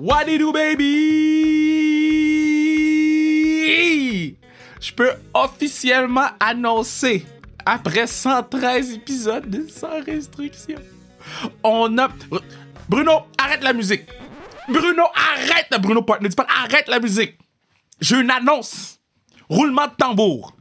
[0.00, 0.86] What you do, baby?
[4.80, 7.26] Je peux officiellement annoncer,
[7.66, 10.78] après 113 épisodes de Sans Restriction,
[11.62, 12.08] on a...
[12.88, 14.06] Bruno, arrête la musique.
[14.70, 15.78] Bruno, arrête.
[15.78, 17.36] Bruno Partner, pas arrête la musique.
[18.00, 18.98] J'ai une annonce.
[19.50, 20.56] Roulement de tambour.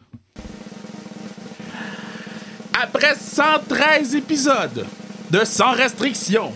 [2.74, 4.86] Après 113 épisodes
[5.32, 6.52] de Sans Restriction,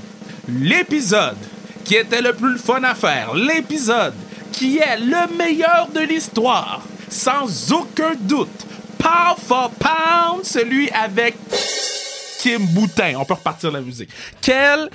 [0.50, 1.38] l'épisode
[1.84, 4.14] qui était le plus fun à faire, l'épisode
[4.52, 8.66] qui est le meilleur de l'histoire, sans aucun doute,
[8.98, 11.36] pound for pound, celui avec
[12.40, 13.14] Kim Boutin.
[13.18, 14.10] On peut repartir la musique.
[14.42, 14.90] Quel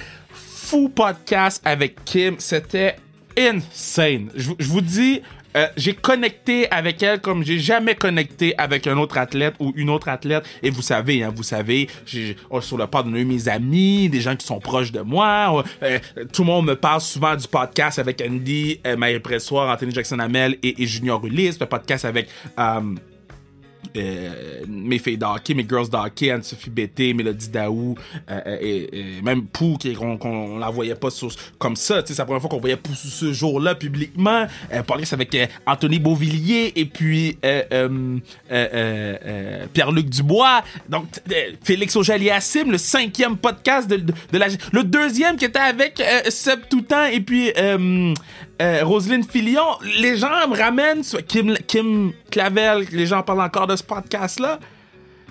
[0.68, 2.36] fou podcast avec Kim.
[2.38, 2.96] C'était
[3.38, 4.30] insane.
[4.34, 5.22] Je, vous dis,
[5.58, 9.90] euh, j'ai connecté avec elle comme j'ai jamais connecté avec un autre athlète ou une
[9.90, 10.44] autre athlète.
[10.62, 14.20] Et vous savez, hein, vous savez, j'ai, oh, sur le a eu mes amis, des
[14.20, 15.64] gens qui sont proches de moi.
[15.82, 15.98] Euh,
[16.32, 20.58] tout le monde me parle souvent du podcast avec Andy, euh, Marie Pressoir, Anthony Jackson-Hamel
[20.62, 21.58] et, Junior Ulysse.
[21.58, 22.28] Le podcast avec...
[22.58, 22.94] Euh,
[23.96, 27.94] euh, mes filles d'hockey, mes girls d'hockey, Anne-Sophie Bété, Mélodie Daou,
[28.30, 31.08] euh, euh, et, même Pou, qu'on la voyait pas
[31.58, 32.02] comme ça.
[32.04, 34.46] C'est la première fois qu'on voyait Pou ce jour-là publiquement.
[34.72, 37.38] Euh, podcast avec Anthony Beauvillier et puis
[39.72, 40.62] Pierre-Luc Dubois.
[40.88, 41.06] Donc,
[41.62, 44.46] Félix Auger-Aliassime, le cinquième podcast de, de, la...
[44.72, 47.52] Le deuxième qui était avec Seb Toutan et puis
[48.60, 49.66] euh, Roselyne Filion,
[50.00, 54.58] les gens me ramènent Kim, Kim Clavel, les gens parlent encore de ce podcast-là.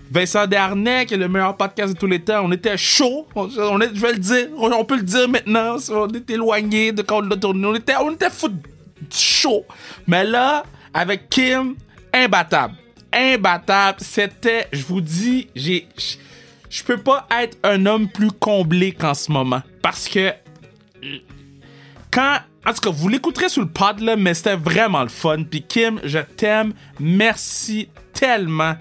[0.10, 3.28] Vincent Darnay, qui est le meilleur podcast de tous les temps, on était chaud.
[3.36, 5.76] On, je vais le dire, on, peut le dire maintenant.
[5.92, 7.68] On était éloigné de quand on l'a tourné.
[7.68, 8.50] On était, on était fou
[9.12, 9.66] chaud.
[10.08, 11.76] Mais là, avec Kim,
[12.14, 12.76] imbattable.
[13.12, 14.00] Imbattable.
[14.02, 15.88] C'était, je vous dis, j'ai,
[16.70, 19.62] je peux pas être un homme plus comblé qu'en ce moment.
[19.82, 20.32] Parce que
[22.12, 25.44] quand en tout cas, vous l'écouterez sur le pod, là, mais c'était vraiment le fun.
[25.50, 26.74] Puis Kim, je t'aime.
[27.00, 28.76] Merci tellement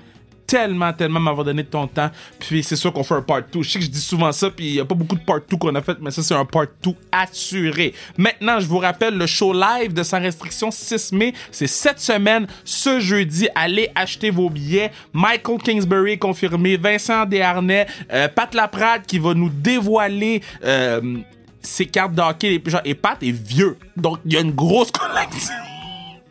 [0.47, 2.11] tellement, tellement m'avoir donné ton temps.
[2.39, 3.63] Puis c'est sûr qu'on fait un part 2.
[3.63, 5.41] Je sais que je dis souvent ça, puis il n'y a pas beaucoup de part
[5.49, 7.95] 2 qu'on a fait, mais ça, c'est un part 2 assuré.
[8.17, 12.47] Maintenant, je vous rappelle, le show live de Sans Restriction 6 mai, c'est cette semaine,
[12.65, 13.49] ce jeudi.
[13.55, 14.93] Allez acheter vos billets.
[15.13, 20.43] Michael Kingsbury est confirmé, Vincent Desharnais, euh, Pat Laprade qui va nous dévoiler...
[20.65, 21.19] Euh,
[21.63, 23.77] ses cartes d'hockey, les genre, et Pat est vieux.
[23.97, 25.55] Donc, il y a une grosse collection.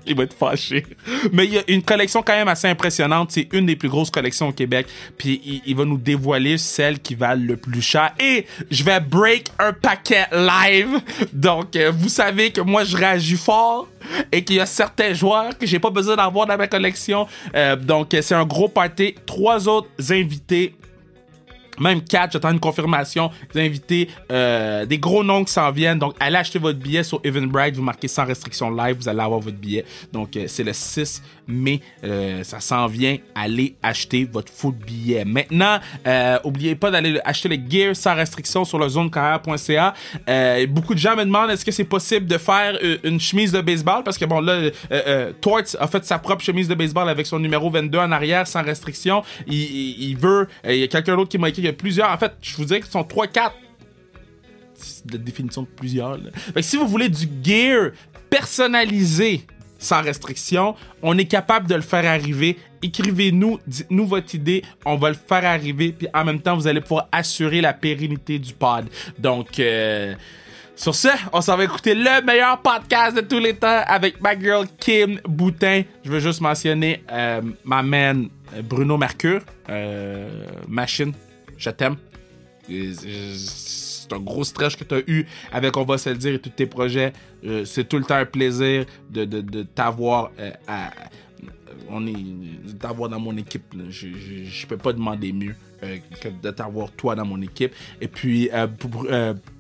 [0.06, 0.86] il va être fâché.
[1.32, 3.32] Mais il y a une collection quand même assez impressionnante.
[3.32, 4.88] C'est une des plus grosses collections au Québec.
[5.18, 8.14] Puis il, va nous dévoiler celle qui valent le plus cher.
[8.20, 11.00] Et je vais break un paquet live.
[11.34, 13.88] Donc, euh, vous savez que moi, je réagis fort
[14.32, 17.28] et qu'il y a certains joueurs que j'ai pas besoin d'avoir dans ma collection.
[17.56, 19.16] Euh, donc, c'est un gros party.
[19.26, 20.76] Trois autres invités
[21.80, 23.32] même 4, j'attends une confirmation.
[23.54, 26.00] Des invités, euh, des gros noms qui s'en viennent.
[26.00, 27.76] Donc, allez acheter votre billet sur Eventbrite.
[27.76, 28.98] Vous marquez sans restriction live.
[28.98, 29.86] Vous allez avoir votre billet.
[30.12, 31.82] Donc, euh, c'est le 6 mai.
[32.04, 33.18] Euh, ça s'en vient.
[33.34, 35.26] Allez acheter votre foot billet.
[35.26, 39.94] Maintenant, euh, oubliez pas d'aller acheter le gear sans restriction sur le zonecarrière.ca.
[40.68, 44.04] Beaucoup de gens me demandent est-ce que c'est possible de faire une chemise de baseball?
[44.04, 44.70] Parce que bon, là,
[45.42, 48.64] Torts a fait sa propre chemise de baseball avec son numéro 22 en arrière sans
[48.64, 49.24] restriction.
[49.48, 50.48] Il, veut.
[50.68, 52.10] Il y a quelqu'un d'autre qui m'a écrit y a plusieurs.
[52.10, 53.52] En fait, je vous dirais qu'ils sont 3-4
[55.12, 56.18] la définition de plusieurs.
[56.62, 57.92] si vous voulez du gear
[58.30, 59.46] personnalisé
[59.78, 62.58] sans restriction, on est capable de le faire arriver.
[62.82, 66.82] Écrivez-nous, dites-nous votre idée, on va le faire arriver, puis en même temps, vous allez
[66.82, 68.86] pouvoir assurer la pérennité du pod.
[69.20, 70.16] Donc, euh,
[70.76, 74.38] sur ce, on s'en va écouter le meilleur podcast de tous les temps avec ma
[74.38, 75.84] girl Kim Boutin.
[76.04, 78.30] Je veux juste mentionner euh, ma man
[78.64, 81.14] Bruno Mercure, euh, Machine
[81.66, 81.98] je t'aime.
[82.68, 86.40] C'est un gros stress que tu as eu avec On va se le dire et
[86.40, 87.14] tous tes projets.
[87.44, 90.52] Euh, c'est tout le temps un plaisir de, de, t'avoir euh,
[93.10, 93.64] dans mon équipe.
[93.90, 94.08] Je,
[94.46, 97.74] je, peux pas demander mieux euh, que de t'avoir toi dans mon équipe.
[98.02, 98.50] Et puis
[98.80, 99.08] pour,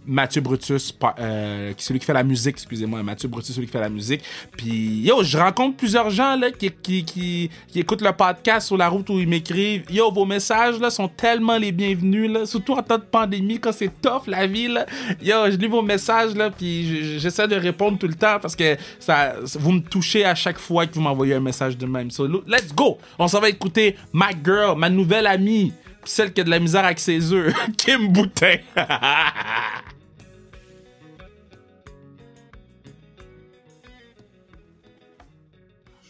[0.07, 3.89] Mathieu Brutus, euh, celui qui fait la musique, excusez-moi, Mathieu Brutus, celui qui fait la
[3.89, 4.21] musique.
[4.55, 8.87] Puis, yo, je rencontre plusieurs gens là, qui, qui, qui, écoutent le podcast sur la
[8.87, 9.83] route où ils m'écrivent.
[9.89, 13.71] Yo, vos messages là, sont tellement les bienvenus, là, surtout en temps de pandémie, quand
[13.71, 14.67] c'est tough la vie.
[14.67, 14.85] Là.
[15.21, 18.77] Yo, je lis vos messages, là, puis j'essaie de répondre tout le temps parce que
[18.99, 22.11] ça, vous me touchez à chaque fois que vous m'envoyez un message de même.
[22.11, 22.97] So, let's go!
[23.19, 25.73] On s'en va écouter My Girl, ma nouvelle amie,
[26.03, 28.57] celle qui a de la misère avec ses œufs, Kim Boutin.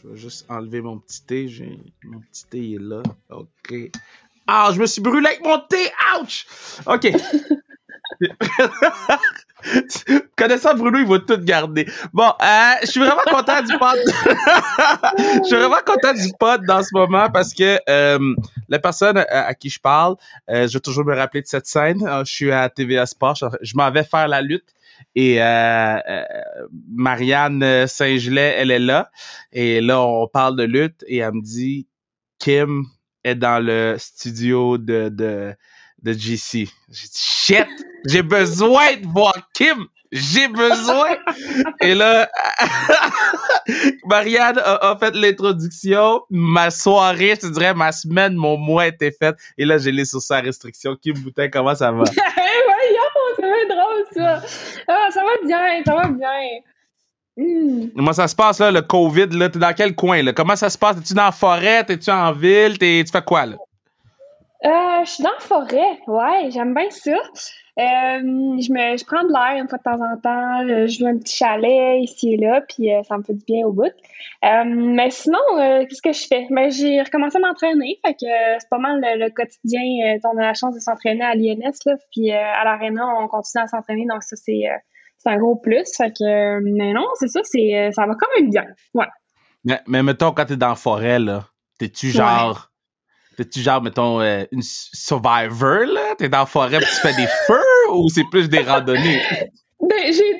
[0.05, 1.49] Je vais juste enlever mon petit thé.
[2.03, 3.01] Mon petit thé est là.
[3.31, 3.73] OK.
[4.45, 5.89] Ah, je me suis brûlé avec mon thé.
[6.21, 6.45] Ouch!
[6.85, 7.11] OK.
[10.37, 11.89] Connaissant Bruno, il va tout garder.
[12.13, 13.97] Bon, euh, je suis vraiment content du pod.
[15.17, 18.35] je suis vraiment content du pod dans ce moment parce que euh,
[18.69, 20.17] la personne à, qui je parle,
[20.51, 22.07] euh, je vais toujours me rappeler de cette scène.
[22.23, 24.69] Je suis à TVA Sport, je, m'en vais faire la lutte.
[25.15, 25.39] Et
[26.91, 29.09] Marianne Saint-Gelais, elle est là.
[29.51, 31.87] Et là, on parle de lutte et elle me dit
[32.39, 32.83] Kim
[33.23, 35.55] est dans le studio de, de,
[36.03, 36.67] de GC.
[36.89, 37.67] J'ai dit, shit,
[38.05, 39.87] j'ai besoin de voir Kim.
[40.11, 41.17] J'ai besoin.
[41.81, 42.29] Et là,
[44.05, 46.21] Marianne a, fait l'introduction.
[46.29, 49.35] Ma soirée, je te dirais, ma semaine, mon mois était fait.
[49.57, 50.95] Et là, j'ai les sur sa restriction.
[50.95, 52.03] Kim Boutin, comment ça va?
[52.15, 53.01] Voyons,
[53.35, 54.41] ça va être drôle, ça.
[54.87, 56.59] Ah, ça va bien, ça va bien.
[57.37, 57.89] Hmm.
[57.95, 59.49] Comment ça se passe, là, le COVID, là?
[59.49, 60.33] T'es dans quel coin, là?
[60.33, 60.95] Comment ça se passe?
[60.97, 61.83] T'es-tu dans la forêt?
[61.83, 62.77] T'es-tu en ville?
[62.77, 63.57] T'es, tu fais quoi, là?
[64.63, 67.11] Euh, je suis dans la forêt, ouais, j'aime bien ça.
[67.77, 70.99] Euh, je me je prends de l'air une fois de temps en temps, euh, je
[70.99, 73.91] joue un petit chalet ici et là, puis ça me fait du bien au bout.
[74.41, 76.47] mais sinon, qu'est-ce que je fais?
[76.49, 79.81] Ben, j'ai recommencé à m'entraîner, fait que c'est pas mal le, quotidien.
[80.23, 83.67] on a la chance de s'entraîner à l'INS, là, puis à l'Arena, on continue à
[83.67, 84.63] s'entraîner, donc ça, c'est
[85.25, 85.85] c'est un gros plus.
[85.95, 88.65] Fait que, mais non, c'est ça, c'est, euh, ça va quand même bien.
[88.93, 89.07] Ouais.
[89.63, 91.45] Mais, mais mettons, quand t'es dans la forêt, là,
[91.79, 92.71] t'es-tu genre.
[93.37, 96.15] T'es-tu genre, mettons, euh, une survivor, là?
[96.17, 99.21] T'es dans la forêt pis tu fais des feux ou c'est plus des randonnées?
[99.81, 100.37] Ben, j'ai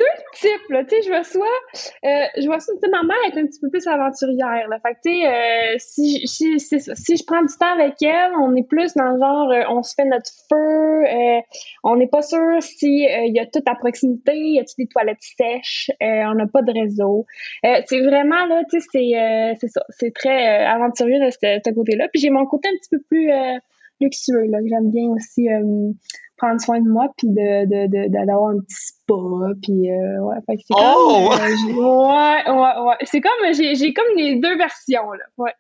[0.69, 0.83] là.
[0.83, 3.85] Tu sais, je vois euh, je vois sais, ma mère est un petit peu plus
[3.87, 4.79] aventurière, là.
[4.79, 8.67] Fait tu sais, euh, si, si, si je prends du temps avec elle, on est
[8.67, 11.41] plus dans le genre, euh, on se fait notre feu, euh,
[11.83, 14.89] on n'est pas sûr si euh, il y a tout à proximité, y a-t-il des
[14.89, 17.25] toilettes sèches, on n'a pas de réseau.
[17.63, 22.07] c'est vraiment, là, tu sais, c'est, ça, c'est très aventurier de ce, côté-là.
[22.11, 23.31] Puis j'ai mon côté un petit peu plus
[24.05, 25.47] luxueux, là, que j'aime bien aussi
[26.37, 29.13] prendre soin de moi puis de d'avoir un petit spa
[29.61, 31.29] puis euh, ouais fait c'est oh!
[31.29, 35.53] comme euh, ouais ouais ouais c'est comme j'ai j'ai comme les deux versions là ouais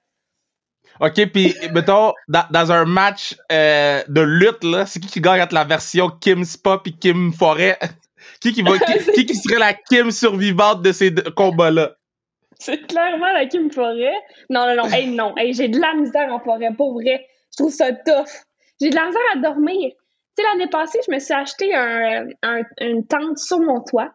[1.01, 5.41] OK, puis mettons, dans, dans un match euh, de lutte, là, c'est qui qui gagne
[5.41, 7.77] entre la version Kim Spa puis Kim Forêt?
[8.39, 8.77] qui, qui, va,
[9.13, 11.97] qui, qui, serait la Kim survivante de ces combats-là?
[12.59, 14.13] C'est clairement la Kim Forêt.
[14.49, 14.89] Non, non, non.
[14.89, 15.35] Hey, non.
[15.35, 17.27] Hey, j'ai de la misère en forêt, pour vrai.
[17.57, 18.43] Je trouve ça tough.
[18.81, 19.91] J'ai de la misère à dormir
[20.35, 22.27] sais, l'année passée, je me suis acheté un,
[22.81, 24.13] une tente sur mon toit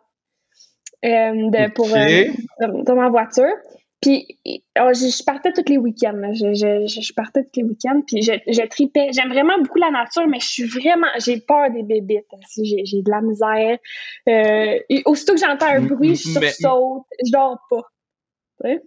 [1.05, 3.53] euh, de, pour, euh, dans ma voiture.
[4.03, 6.33] Puis, oh, je, partais tous les week-ends.
[6.33, 8.01] Je, je, partais tous les week-ends.
[8.07, 9.09] Puis, je, je tripais.
[9.13, 11.09] J'aime vraiment beaucoup la nature, mais je suis vraiment.
[11.19, 12.25] J'ai peur des bébites.
[12.57, 13.79] J'ai, j'ai de la misère.
[14.27, 17.05] Euh, aussitôt que j'entends un bruit, je sursaute.
[17.23, 17.83] Je dors pas.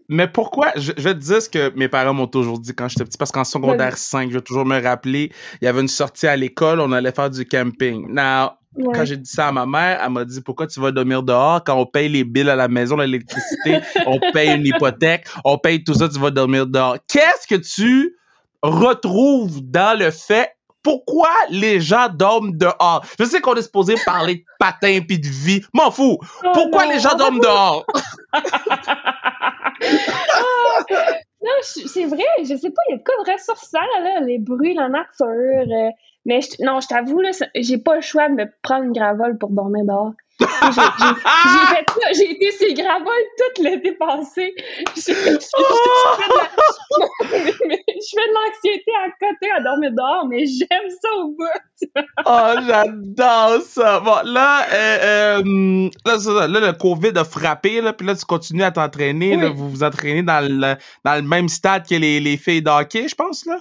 [0.08, 0.72] Mais pourquoi?
[0.76, 3.32] Je, vais te dire ce que mes parents m'ont toujours dit quand j'étais petit, parce
[3.32, 5.32] qu'en secondaire 5, je vais toujours me rappeler,
[5.62, 8.08] il y avait une sortie à l'école, on allait faire du camping.
[8.10, 8.52] Now,
[8.94, 11.64] quand j'ai dit ça à ma mère, elle m'a dit pourquoi tu vas dormir dehors
[11.64, 15.84] quand on paye les billes à la maison, l'électricité, on paye une hypothèque, on paye
[15.84, 16.98] tout ça, tu vas dormir dehors.
[17.08, 18.16] Qu'est-ce que tu
[18.62, 20.52] retrouves dans le fait
[20.84, 23.06] pourquoi les gens dorment dehors?
[23.18, 25.62] Je sais qu'on est supposé parler de patins puis de vie.
[25.74, 26.18] M'en fous.
[26.44, 27.86] Oh pourquoi les gens dorment dehors?
[31.42, 34.40] non, c'est vrai, je sais pas, il y a de quoi de ressourçant, là, les
[34.40, 35.26] bruits, la nature.
[35.28, 35.90] Euh,
[36.26, 39.50] mais non, je t'avoue, là, j'ai pas le choix de me prendre une gravole pour
[39.50, 40.14] dormir dehors.
[40.40, 44.54] J'ai ça, j'ai été sur Gravol toute l'été passé.
[44.96, 45.02] Je,
[48.16, 51.46] fais de l'anxiété à côté à dormir dehors, mais j'aime ça au bout.
[52.26, 54.00] oh, j'adore ça.
[54.00, 58.64] Bon, là, euh, euh, là, là, le COVID a frappé, là, puis là, tu continues
[58.64, 59.38] à t'entraîner.
[59.50, 63.16] Vous vous entraînez dans le, dans le même stade que les, les filles d'hockey, je
[63.16, 63.60] pense, là?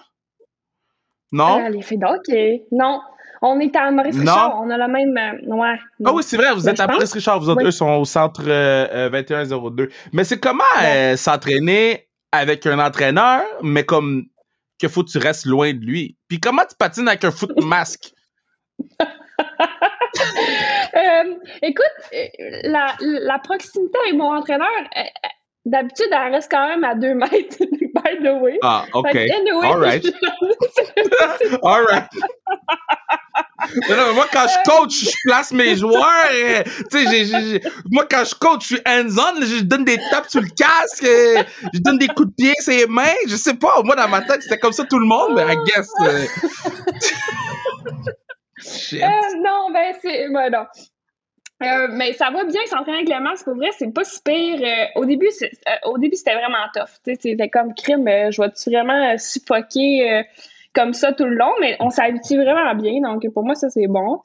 [1.32, 1.64] Non?
[1.64, 3.00] Euh, les filles d'hockey, non.
[3.44, 4.60] On est à Maurice Richard.
[4.62, 5.16] On a la même.
[5.16, 5.74] Euh, ouais.
[6.04, 7.40] Ah oui, c'est vrai, vous êtes à Maurice Richard.
[7.40, 9.82] Vous autres, eux, sont au centre 2102.
[9.82, 10.62] Euh, euh, mais c'est comment
[11.16, 14.26] s'entraîner avec un entraîneur, mais comme
[14.78, 16.16] qu'il faut que tu restes loin de lui?
[16.28, 18.12] Puis comment tu patines avec un foot masque?
[21.62, 21.84] écoute,
[22.64, 24.68] la, la, proximité avec mon entraîneur,
[25.64, 28.58] d'habitude, elle reste quand même à deux mètres, by the way.
[28.62, 29.16] Ah, OK.
[29.62, 30.04] All right.
[31.62, 32.08] All right.
[34.14, 36.30] moi, quand je coach, je place mes joueurs.
[36.34, 39.40] Et, j'ai, moi, quand je coach, je suis hands-on.
[39.40, 41.04] Je donne des tapes sur le casque.
[41.04, 43.14] je donne des coups de pied sur les mains.
[43.26, 43.82] Je sais pas.
[43.82, 45.34] Moi, dans ma tête, c'était comme ça tout le monde.
[45.36, 45.88] Mais I guess.
[46.00, 46.26] Euh.
[48.58, 49.02] Shit.
[49.02, 49.06] Euh,
[49.42, 50.28] non, ben, c'est.
[50.32, 50.66] Ben, non.
[51.62, 53.44] Euh, mais ça va bien s'entraîner avec le masque.
[53.44, 54.60] Pour vrai, c'est pas si pire.
[54.96, 55.28] au début,
[55.86, 56.90] au début, c'était vraiment tough.
[57.04, 58.06] C'était comme crime.
[58.06, 60.24] je vais-tu vraiment suffoquer
[60.74, 63.00] comme ça tout le long, mais on s'habitue vraiment bien.
[63.02, 64.20] Donc, pour moi, ça, c'est bon.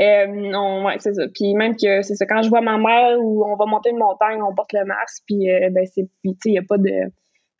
[0.00, 1.24] Euh, ouais, c'est ça.
[1.34, 3.98] Puis même que c'est ça, quand je vois ma mère ou on va monter une
[3.98, 6.62] montagne, on porte le masque, puis euh, ben c'est, puis tu sais, il y a
[6.62, 6.90] pas de,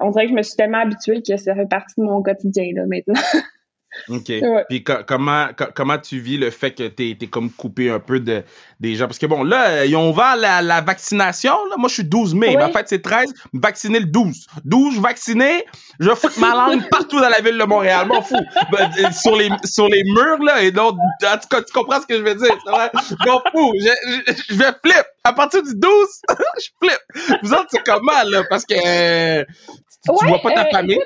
[0.01, 2.71] on dirait que je me suis tellement habituée que ça fait partie de mon quotidien
[2.75, 3.21] là maintenant.
[4.09, 4.33] OK.
[4.69, 8.43] Puis comment, comment tu vis le fait que tu es, comme coupé un peu de,
[8.81, 9.07] des gens?
[9.07, 11.53] Parce que bon, là, ils ont ouvert la, la vaccination.
[11.71, 11.77] Là.
[11.77, 12.57] Moi, je suis 12 mai.
[12.57, 13.33] Ma fête, c'est 13.
[13.53, 14.47] Vacciné le 12.
[14.65, 15.65] 12, vacciné.
[16.01, 18.07] Je foutre ma langue partout dans la ville de Montréal.
[18.07, 18.37] M'en fous.
[18.71, 20.63] Ben, euh, sur, les, sur les murs, là.
[20.63, 22.55] Et donc, en tout cas, tu comprends ce que je veux dire.
[22.67, 23.73] Je m'en fous.
[23.79, 25.05] Je, je, vais flip.
[25.25, 25.91] À partir du 12,
[26.59, 27.39] je flip.
[27.43, 28.43] Vous autres, c'est comment, là?
[28.49, 29.45] Parce que euh,
[30.05, 31.01] tu, vois pas ta euh, famille?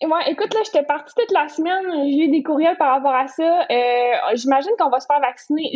[0.00, 1.84] Ouais, écoute, là, j'étais partie toute la semaine.
[2.08, 3.66] J'ai eu des courriels par rapport à ça.
[3.68, 5.72] Euh, J'imagine qu'on va se faire vacciner.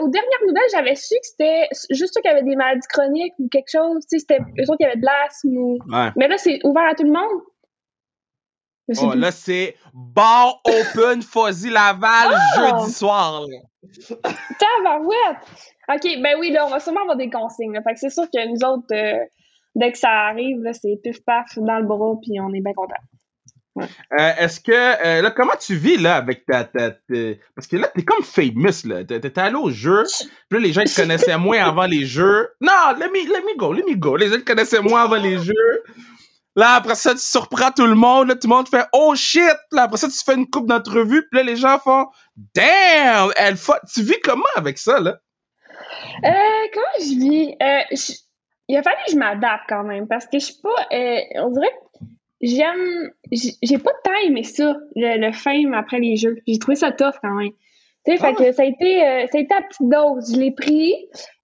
[0.00, 3.48] Aux dernières nouvelles, j'avais su que c'était juste ceux qui avaient des maladies chroniques ou
[3.48, 4.04] quelque chose.
[4.10, 5.56] Tu sais, c'était eux autres qui avaient de l'asthme.
[5.56, 5.78] Ou...
[6.16, 7.42] Mais là, c'est ouvert à tout le monde.
[9.00, 12.60] Oh, là, c'est bar open Fuzzy Laval oh!
[12.60, 13.46] jeudi soir.
[14.58, 15.38] Tabarouette!
[15.88, 17.78] OK, ben oui, là, on va sûrement avoir des consignes.
[17.84, 19.24] Fait que c'est sûr que nous autres, euh,
[19.76, 22.94] dès que ça arrive, c'est pif paf dans le bras, puis on est bien contents.
[23.76, 26.92] Euh, est-ce que euh, là comment tu vis là avec ta, ta,
[27.56, 29.04] parce que là t'es comme famous là.
[29.04, 30.04] T'es allé au jeu
[30.48, 32.50] puis là les gens te connaissaient moins avant les jeux.
[32.60, 34.16] Non let me let me go let me go.
[34.16, 35.82] Les gens te connaissaient moins avant les jeux.
[36.54, 39.42] Là après ça tu surprends tout le monde là tout le monde fait oh shit!
[39.72, 42.06] Là après ça tu fais une coupe d'entrevue puis là les gens font
[42.54, 43.30] damn!
[43.36, 43.56] Elle
[43.92, 45.18] tu vis comment avec ça là?
[46.24, 46.30] Euh,
[46.72, 47.56] comment je vis?
[47.60, 48.14] Euh,
[48.68, 50.86] il a fallu que je m'adapte quand même parce que je suis pas
[51.42, 51.83] on dirait que
[52.44, 53.10] j'aime.
[53.32, 56.36] J'ai pas tant aimé ça, le, le fame après les jeux.
[56.46, 57.50] J'ai trouvé ça tough quand même.
[58.06, 58.44] Tu sais, fait ah.
[58.44, 60.34] que ça a été, euh, ça a été à petite dose.
[60.34, 60.92] Je l'ai pris.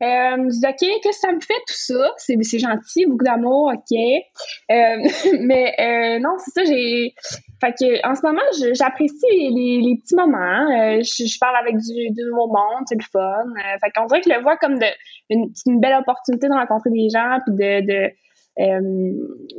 [0.02, 2.12] Euh, je me OK, qu'est-ce que ça me fait tout ça?
[2.18, 3.98] C'est, gentil, beaucoup d'amour, OK.
[3.98, 4.96] Euh,
[5.40, 7.14] mais non, c'est ça, j'ai.
[7.62, 8.42] Fait que en ce moment,
[8.74, 10.68] j'apprécie les, les, petits moments.
[10.70, 13.44] Euh, je, je, parle avec du, du nouveau monde, c'est le fun.
[13.82, 14.86] fait qu'on dirait que je le vois comme de,
[15.30, 18.10] une, une belle opportunité de rencontrer des gens puis de, de
[18.60, 18.80] euh,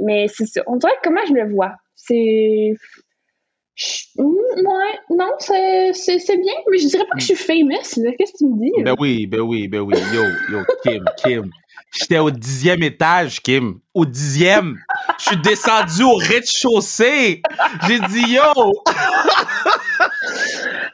[0.01, 0.61] mais c'est ça.
[0.67, 1.73] On dirait comment je le vois?
[1.95, 2.73] C'est.
[4.17, 5.91] Ouais, non, c'est
[6.37, 7.71] bien, mais je dirais pas que je suis famous.
[8.17, 8.83] Qu'est-ce que tu me dis?
[8.83, 9.95] Ben oui, ben oui, ben oui.
[10.13, 11.51] Yo, yo, Kim, Kim.
[11.93, 13.79] J'étais au dixième étage, Kim.
[13.93, 14.77] Au dixième.
[15.19, 17.41] Je suis descendu au rez-de-chaussée.
[17.87, 18.83] J'ai dit yo.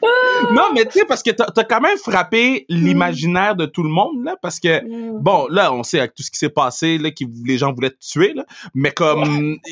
[0.52, 3.90] non, mais tu sais, parce que t'as as quand même frappé l'imaginaire de tout le
[3.90, 5.20] monde, là, parce que, mm.
[5.22, 7.92] bon, là, on sait avec tout ce qui s'est passé, là, que les gens voulaient
[7.92, 9.58] te tuer, là, mais comme...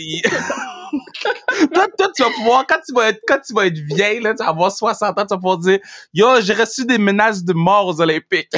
[1.73, 4.33] toi, toi, tu vas pouvoir, quand tu vas être, quand tu vas être vieille, là,
[4.33, 5.79] tu vas avoir 60 ans, tu vas pouvoir dire,
[6.13, 8.49] yo, j'ai reçu des menaces de mort aux Olympiques.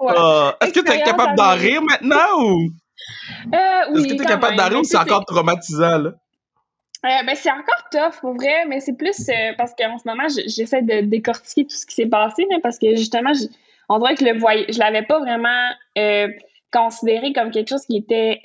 [0.00, 2.68] Euh, est-ce que tu es capable d'en rire maintenant ou?
[3.54, 3.58] Euh,
[3.92, 6.10] oui, Est-ce que tu es capable d'en rire ou c'est encore traumatisant, là?
[7.04, 10.26] Euh, ben, c'est encore tough, pour vrai, mais c'est plus euh, parce qu'en ce moment,
[10.28, 13.32] j'essaie de décortiquer tout ce qui s'est passé, mais parce que justement,
[13.88, 16.28] on dirait que le voyage, je l'avais pas vraiment euh,
[16.72, 18.40] considéré comme quelque chose qui était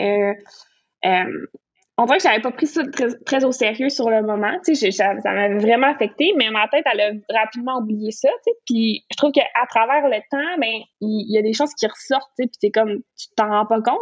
[2.02, 2.82] on dirait que j'avais pas pris ça
[3.26, 4.52] très, au sérieux sur le moment.
[4.66, 8.30] Tu sais, ça, m'avait vraiment affecté, mais ma tête, elle a rapidement oublié ça.
[8.30, 8.58] Tu sais.
[8.66, 12.32] Puis je trouve qu'à travers le temps, ben il y, a des choses qui ressortent.
[12.40, 14.00] Tu sais, puis t'es comme, tu t'en rends pas compte.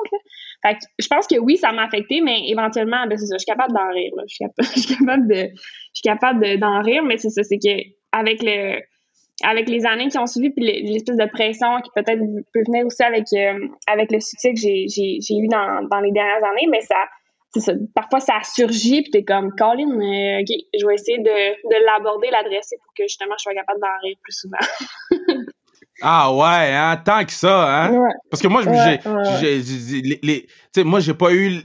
[0.66, 3.46] Fait je pense que oui, ça m'a affecté, mais éventuellement, ben, c'est ça, je suis
[3.46, 4.14] capable d'en rire.
[4.16, 4.24] Là.
[4.28, 8.42] Je, suis capable, de, je suis capable d'en rire, mais c'est ça, c'est que avec
[8.42, 8.80] le
[9.44, 12.20] avec les années qui ont suivi, puis l'espèce de pression qui peut-être
[12.54, 16.44] peut venir aussi avec, euh, avec le succès que j'ai eu dans, dans les dernières
[16.44, 16.98] années, mais ça,
[17.56, 21.86] ça, parfois ça surgit puis t'es comme Colin euh, ok je vais essayer de, de
[21.86, 24.58] l'aborder l'adresser pour que justement je sois capable d'en rire plus souvent.
[26.02, 28.08] Ah ouais hein tant que ça hein.
[28.30, 31.62] Parce que moi j'ai j'ai les, tu sais moi j'ai pas eu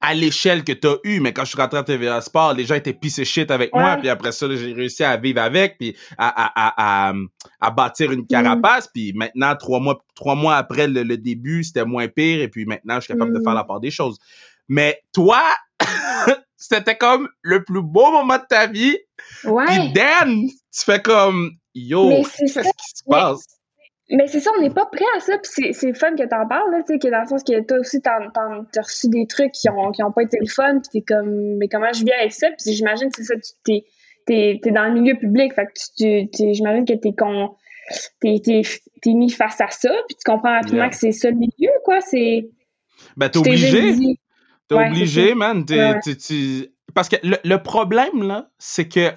[0.00, 2.74] à l'échelle que t'as eu mais quand je suis rentré à TVA Sport les gens
[2.74, 6.28] étaient pissés shit avec moi puis après ça j'ai réussi à vivre avec puis à,
[6.28, 7.12] à, à,
[7.60, 8.90] à, bâtir une carapace mm.
[8.92, 12.96] puis maintenant trois mois trois mois après le, début c'était moins pire et puis maintenant
[12.96, 13.56] je suis capable de faire mm.
[13.56, 14.18] la part des choses
[14.68, 15.42] mais toi,
[16.56, 18.96] c'était comme le plus beau moment de ta vie.
[19.44, 19.66] Ouais.
[19.66, 23.44] Puis Dan, tu fais comme yo, qu'est-ce qui se passe?
[24.08, 26.70] Mais c'est ça, on n'est pas prêt à ça, puis c'est fun que t'en parles,
[26.70, 28.20] là, tu sais, que dans le sens que toi aussi, t'as
[28.80, 31.66] reçu des trucs qui ont, qui ont pas été le fun, puis t'es comme, mais
[31.66, 32.48] comment je vis avec ça?
[32.50, 33.82] Puis j'imagine que c'est ça, tu
[34.26, 37.56] t'es t'es dans le milieu public, fait que tu, j'imagine que t'es con,
[38.20, 41.72] t'es t'es mis face à ça, puis tu comprends rapidement que c'est ça le milieu,
[41.84, 42.48] quoi, c'est...
[43.16, 44.18] Ben, t'es obligé.
[44.68, 45.64] T'es obligé, man.
[46.94, 49.12] Parce que le, problème, là, c'est que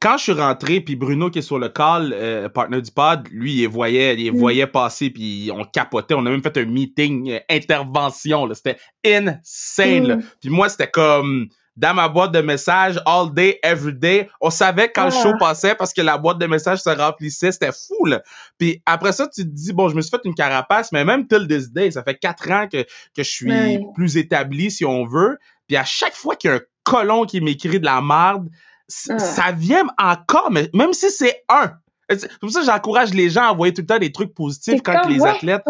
[0.00, 3.28] quand je suis rentré, puis Bruno qui est sur le call, euh, partner du pod,
[3.30, 4.36] lui, il voyait, il mm.
[4.36, 6.14] voyait passer, puis on capotait.
[6.14, 8.54] On a même fait un meeting, euh, intervention, là.
[8.54, 10.16] C'était insane, là.
[10.16, 10.22] Mm.
[10.40, 11.48] Puis moi, c'était comme...
[11.76, 14.28] dans ma boîte de messages all day, every day.
[14.40, 17.52] On savait quand le show passait parce que la boîte de messages se remplissait.
[17.52, 18.22] C'était fou, là.
[18.58, 21.26] Puis après ça, tu te dis, bon, je me suis fait une carapace, mais même
[21.26, 25.06] till this day, ça fait quatre ans que, que je suis plus établi, si on
[25.06, 25.38] veut.
[25.66, 28.48] Puis à chaque fois qu'il y a un colon qui m'écrit de la merde,
[28.88, 31.72] ça vient encore, mais même si c'est un.
[32.10, 34.82] C'est pour ça que j'encourage les gens à envoyer tout le temps des trucs positifs
[34.82, 35.62] quand les athlètes.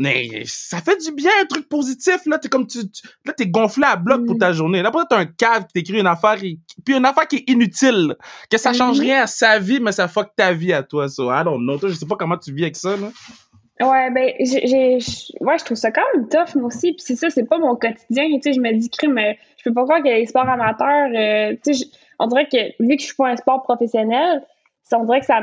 [0.00, 2.78] Mais ça fait du bien un truc positif là, t'es comme tu,
[3.26, 4.38] là t'es gonflé à bloc pour mm.
[4.38, 4.80] ta journée.
[4.82, 8.16] Là t'as un cave qui t'écrit une affaire puis une affaire qui est inutile,
[8.50, 9.02] que ça change mm-hmm.
[9.02, 11.76] rien à sa vie mais ça fuck ta vie à toi so I don't know.
[11.76, 13.10] Toi, je sais pas comment tu vis avec ça là.
[13.82, 14.98] Ouais, ben, j'ai,
[15.40, 16.92] ouais, je trouve ça quand même tough, moi aussi.
[16.92, 18.26] Puis c'est ça, c'est pas mon quotidien.
[18.34, 21.10] Tu sais, je me dis, mais je peux pas croire a les sports amateurs.
[21.14, 21.86] Euh, tu sais,
[22.18, 24.42] on dirait que, vu que je suis pas un sport professionnel,
[24.96, 25.40] on dirait que ça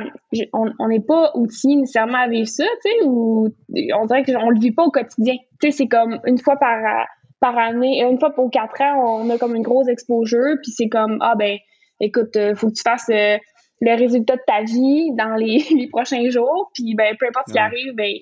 [0.53, 3.49] on n'est pas outillé nécessairement à vivre ça, tu sais, ou
[3.95, 5.35] on dirait qu'on le vit pas au quotidien.
[5.61, 7.05] Tu sais, c'est comme une fois par,
[7.39, 10.89] par année, une fois pour quatre ans, on a comme une grosse exposure, puis c'est
[10.89, 11.57] comme, ah ben,
[11.99, 13.37] écoute, euh, faut que tu fasses euh,
[13.81, 17.53] le résultat de ta vie dans les, les prochains jours, puis ben, peu importe ce
[17.53, 18.13] qui arrive, ben,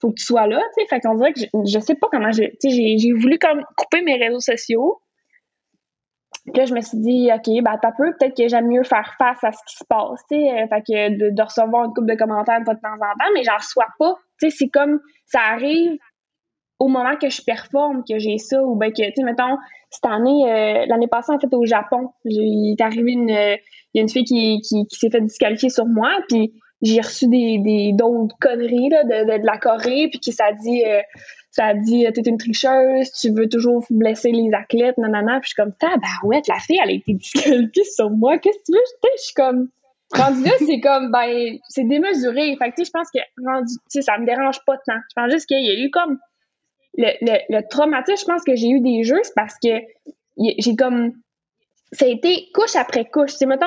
[0.00, 0.88] faut que tu sois là, tu sais.
[0.88, 4.02] Fait qu'on dirait que je, je sais pas comment, tu sais, j'ai voulu comme couper
[4.02, 4.98] mes réseaux sociaux,
[6.44, 9.14] puis là, je me suis dit, OK, ben, t'as peu, peut-être que j'aime mieux faire
[9.18, 10.50] face à ce qui se passe, tu sais.
[10.50, 13.88] Euh, que de, recevoir une couple de commentaires de temps en temps, mais j'en reçois
[13.98, 14.14] pas.
[14.38, 15.96] Tu sais, c'est comme, ça arrive
[16.78, 19.56] au moment que je performe que j'ai ça, ou ben que, tu sais, mettons,
[19.90, 23.58] cette année, euh, l'année passée, en fait, au Japon, il est arrivé une, il
[23.94, 26.52] y a une fille qui, qui, qui s'est fait disqualifier sur moi, puis
[26.84, 30.84] j'ai reçu des, des d'autres conneries, là, de, de, la Corée, puis qui ça dit,
[30.84, 31.00] euh,
[31.50, 35.40] ça dit t'es une tricheuse, tu veux toujours blesser les athlètes, nanana.
[35.40, 35.72] Puis je suis comme
[36.24, 38.38] ouais, la fille, elle a été disqualifiée sur moi.
[38.38, 39.10] Qu'est-ce que tu veux?
[39.16, 39.68] Je suis comme
[40.12, 42.56] rendu là, c'est comme ben c'est démesuré.
[42.58, 44.98] Fait que tu sais, je pense que rendu, tu sais, ça me dérange pas tant.
[45.08, 46.18] Je pense juste qu'il y a eu comme
[46.96, 49.80] le, le, le traumatisme, je pense que j'ai eu des jeux, c'est parce que
[50.36, 51.12] j'ai comme
[51.92, 53.32] ça a été couche après couche.
[53.32, 53.66] C'est mettons,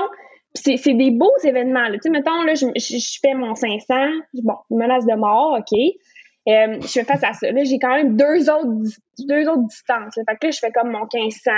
[0.58, 1.90] c'est des beaux événements.
[1.92, 3.94] Tu sais, mettons, là, je, je, fais mon 500,
[4.44, 5.78] bon, menace de mort, OK.
[6.48, 7.52] Euh, je fais face à ça.
[7.52, 8.72] Là, j'ai quand même deux autres,
[9.20, 10.16] deux autres distances.
[10.16, 11.52] Fait que là, je fais comme mon 1500,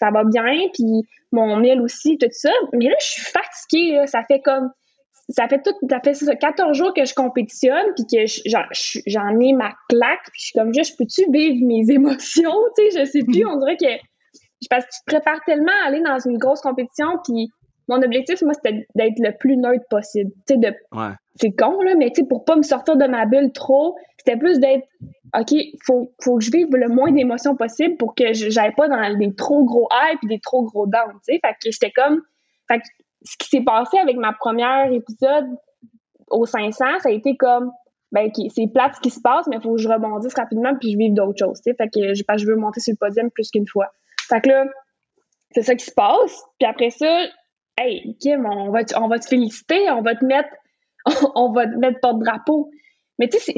[0.00, 2.50] ça va bien, puis mon 1000 aussi, tout ça.
[2.72, 4.06] Mais là, je suis fatiguée, là.
[4.06, 4.70] Ça fait comme,
[5.28, 8.24] ça fait tout, ça fait ça, 14 jours que je compétitionne, puis que
[9.06, 13.00] j'en ai ma claque, puis je suis comme, juste, peux-tu vivre mes émotions, tu sais,
[13.00, 14.04] je sais plus, on dirait que,
[14.70, 17.50] parce que tu te prépares tellement à aller dans une grosse compétition, puis
[17.88, 20.30] mon objectif, moi, c'était d'être le plus neutre possible.
[20.46, 20.74] Tu sais, de,
[21.36, 24.38] c'est con, là, mais tu sais, pour pas me sortir de ma bulle trop, c'était
[24.38, 24.86] plus d'être,
[25.38, 29.18] OK, faut, faut que je vive le moins d'émotions possible pour que j'aille pas dans
[29.18, 31.40] des trop gros highs et des trop gros downs, tu sais.
[31.44, 32.22] Fait que j'étais comme,
[32.68, 32.84] fait que
[33.24, 35.46] ce qui s'est passé avec ma première épisode
[36.30, 37.72] au 500, ça a été comme,
[38.12, 40.92] ben, c'est plate ce qui se passe, mais il faut que je rebondisse rapidement puis
[40.92, 41.76] je vive d'autres choses, tu sais.
[41.76, 43.88] Fait que je veux monter sur le podium plus qu'une fois.
[44.28, 44.64] Fait que là,
[45.50, 46.44] c'est ça qui se passe.
[46.58, 47.26] Puis après ça,
[47.76, 50.48] Hey, Kim, on va, te, on va te féliciter, on va te mettre,
[51.34, 52.70] on va te mettre porte-drapeau.
[53.18, 53.54] Mais tu sais,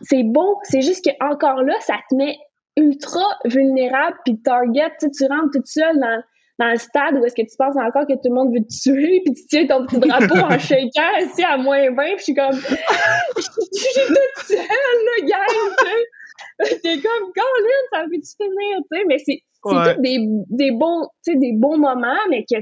[0.00, 2.36] c'est beau, c'est juste que encore là, ça te met
[2.76, 6.22] ultra vulnérable, puis target, tu tu rentres toute seule dans,
[6.58, 8.90] dans le stade où est-ce que tu penses encore que tout le monde veut te
[8.90, 12.22] tuer, puis tu tiens ton petit drapeau en shaker, ici à moins 20, puis je
[12.22, 16.80] suis comme, je suis toute seule, là, gang, tu sais.
[16.82, 19.96] T'es comme, Colin, ça veut-tu finir, tu sais, mais c'est ouais.
[19.98, 20.18] des,
[20.50, 22.56] des beaux, sais, des beaux moments, mais que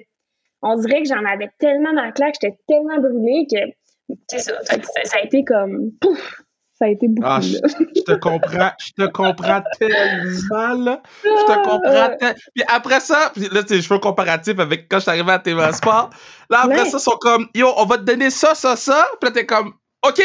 [0.64, 5.18] on dirait que j'en avais tellement dans la claque, j'étais tellement brûlée que ça, ça,
[5.18, 7.28] a été comme pouf, ça a été beaucoup.
[7.28, 11.02] Ah, je, te comprends, je te comprends tellement, là.
[11.22, 12.34] Je te comprends tellement.
[12.54, 15.38] Puis après ça, là, c'est je fais un comparatif avec quand je suis arrivé à
[15.38, 16.10] TV Sport.
[16.50, 19.06] Là, après ça, ils sont comme, yo, on va te donner ça, ça, ça.
[19.20, 19.74] Puis là, t'es comme,
[20.06, 20.22] OK,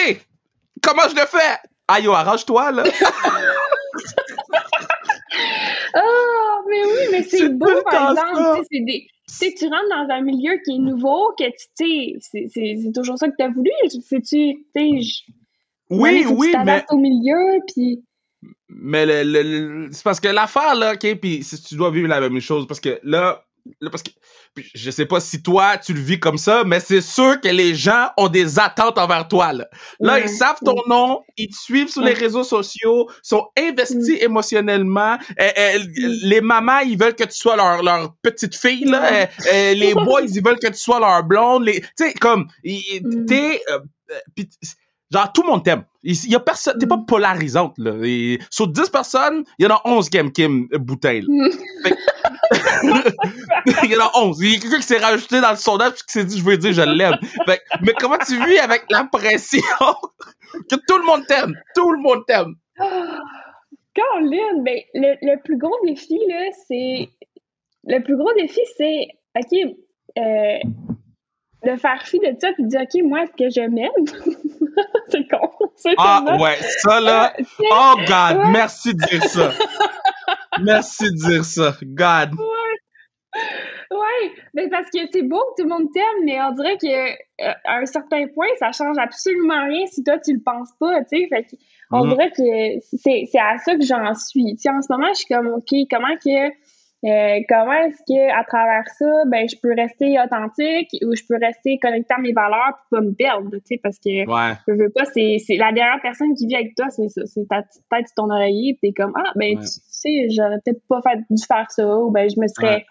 [0.81, 1.57] comment je le fais?
[1.87, 2.83] Ah, yo, arrange-toi, là.
[5.93, 8.65] Ah, oh, mais oui, mais c'est beau, par exemple.
[8.71, 11.45] C'est des sais, tu rentres dans un milieu qui est nouveau, que
[11.77, 13.71] tu sais, c'est toujours ça que tu as voulu.
[14.01, 15.23] C'est-tu, tu sais,
[15.89, 16.83] oui, oui, mais.
[16.89, 18.03] au milieu, puis.
[18.69, 22.67] Mais le, c'est parce que l'affaire, là, OK, puis tu dois vivre la même chose,
[22.67, 23.45] parce que là,
[23.91, 24.11] parce que
[24.73, 27.75] je sais pas si toi tu le vis comme ça, mais c'est sûr que les
[27.75, 29.51] gens ont des attentes envers toi.
[29.99, 34.23] Là, ils savent ton nom, ils te suivent sur les réseaux sociaux, sont investis mm.
[34.23, 35.17] émotionnellement.
[35.39, 36.19] Eh, eh, mm.
[36.23, 38.85] les mamans, ils veulent que tu sois leur, leur petite fille.
[38.85, 39.27] Là.
[39.51, 41.65] Eh, les boys, ils veulent que tu sois leur blonde.
[41.65, 43.25] Tu sais, comme, mm.
[43.25, 43.61] t'es...
[43.69, 43.79] Euh,
[45.11, 45.85] Genre, tout le monde t'aime.
[46.03, 47.91] Il y a personne, t'es pas polarisante, là.
[48.49, 51.25] sur 10 personnes, il y en a 11 qui aiment Kim Bouteille.
[53.83, 54.37] il y en a 11.
[54.41, 56.43] Il y a quelqu'un qui s'est rajouté dans le sondage puis qui s'est dit, je
[56.43, 57.17] veux dire, je l'aime.
[57.81, 59.59] mais comment tu vis avec la pression
[60.69, 61.53] que tout le monde t'aime?
[61.75, 62.55] Tout le monde t'aime.
[63.93, 67.09] Caroline, ben, le, le plus gros défi, là, c'est
[67.85, 69.75] le plus gros défi, c'est, OK,
[70.17, 70.59] euh,
[71.65, 74.05] de faire fi de ça puis de dire, OK, moi, est-ce que je m'aime?
[75.97, 77.33] Ah, ouais, ça là.
[77.39, 79.51] Euh, oh, God, merci de dire ça.
[80.61, 81.75] merci de dire ça.
[81.83, 82.33] God.
[82.33, 83.39] Ouais.
[83.91, 86.87] Ouais, mais parce que c'est beau que tout le monde t'aime, mais on dirait que
[86.87, 91.03] euh, à un certain point, ça change absolument rien si toi tu le penses pas,
[91.05, 91.27] tu sais.
[91.27, 91.45] Fait
[91.91, 92.09] on mm-hmm.
[92.09, 94.55] dirait que c'est à ça que j'en suis.
[94.55, 96.49] Tu sais, en ce moment, je suis comme OK, comment que
[97.05, 101.37] euh, comment est-ce que à travers ça, ben je peux rester authentique ou je peux
[101.41, 104.89] rester connecté à mes valeurs pour pas me perdre, tu sais, parce que je veux
[104.89, 108.07] pas, c'est la dernière personne qui vit avec toi, c'est ça, c'est ta petite tête
[108.07, 111.71] sur ton oreiller, t'es comme ah ben tu sais, j'aurais peut-être pas fait, dû faire
[111.71, 112.85] ça ou ben je me serais,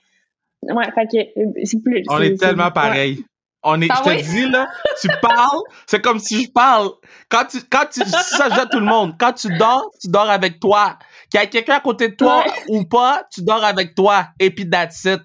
[0.62, 2.02] ouais, fait que euh, c'est plus.
[2.08, 3.18] On est, tellement pareil.
[3.62, 4.68] On est, ah je te dis, là,
[5.00, 6.90] tu parles, c'est comme si je parle.
[7.28, 9.14] Quand tu, quand tu, ça, je tout le monde.
[9.18, 10.96] Quand tu dors, tu dors avec toi.
[11.30, 14.28] Qu'il y a quelqu'un à côté de toi ou pas, tu dors avec toi.
[14.38, 15.20] Et puis, that's it.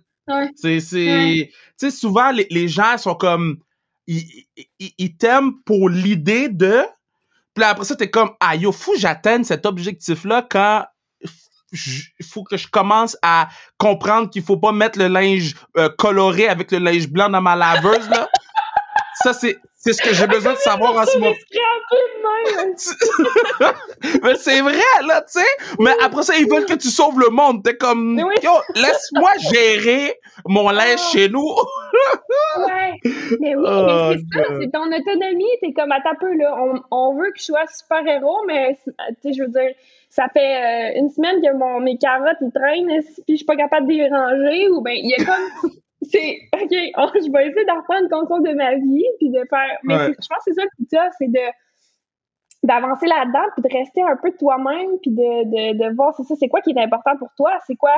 [0.56, 3.58] C'est, c'est, tu sais, souvent, les, les gens sont comme,
[4.08, 4.46] ils,
[4.98, 6.82] ils, t'aiment pour l'idée de,
[7.54, 10.86] puis après ça, t'es comme, ah, yo, fou, j'atteigne cet objectif-là quand
[11.74, 16.48] il faut que je commence à comprendre qu'il faut pas mettre le linge euh, coloré
[16.48, 18.30] avec le linge blanc dans ma laveuse là.
[19.24, 21.36] Ça c'est c'est ce que j'ai besoin de savoir en ce moment.
[24.24, 25.76] mais c'est vrai, là, tu sais.
[25.78, 27.64] Mais après ça, ils veulent que tu sauves le monde.
[27.64, 31.12] T'es comme, yo, laisse-moi gérer mon linge ah.
[31.12, 31.46] chez nous.
[32.60, 32.94] ouais.
[33.42, 35.46] Mais oui, oh, mais c'est ça, c'est ton autonomie.
[35.62, 36.56] T'es comme, à peu, là.
[36.58, 39.72] On, on veut que je sois super-héros, mais, tu sais, je veux dire,
[40.14, 43.56] ça fait euh, une semaine que mon, mes carottes, ils traînent, puis je suis pas
[43.56, 45.72] capable de les ranger, ou ben il y a comme...
[46.04, 49.80] c'est, OK, je vais essayer de reprendre contrôle de ma vie, puis de faire...
[49.84, 51.52] Mais je pense que c'est ça le plus c'est de
[52.64, 56.36] d'avancer là-dedans, puis de rester un peu toi-même, puis de, de, de voir, c'est ça,
[56.40, 57.92] c'est quoi qui est important pour toi, c'est quoi...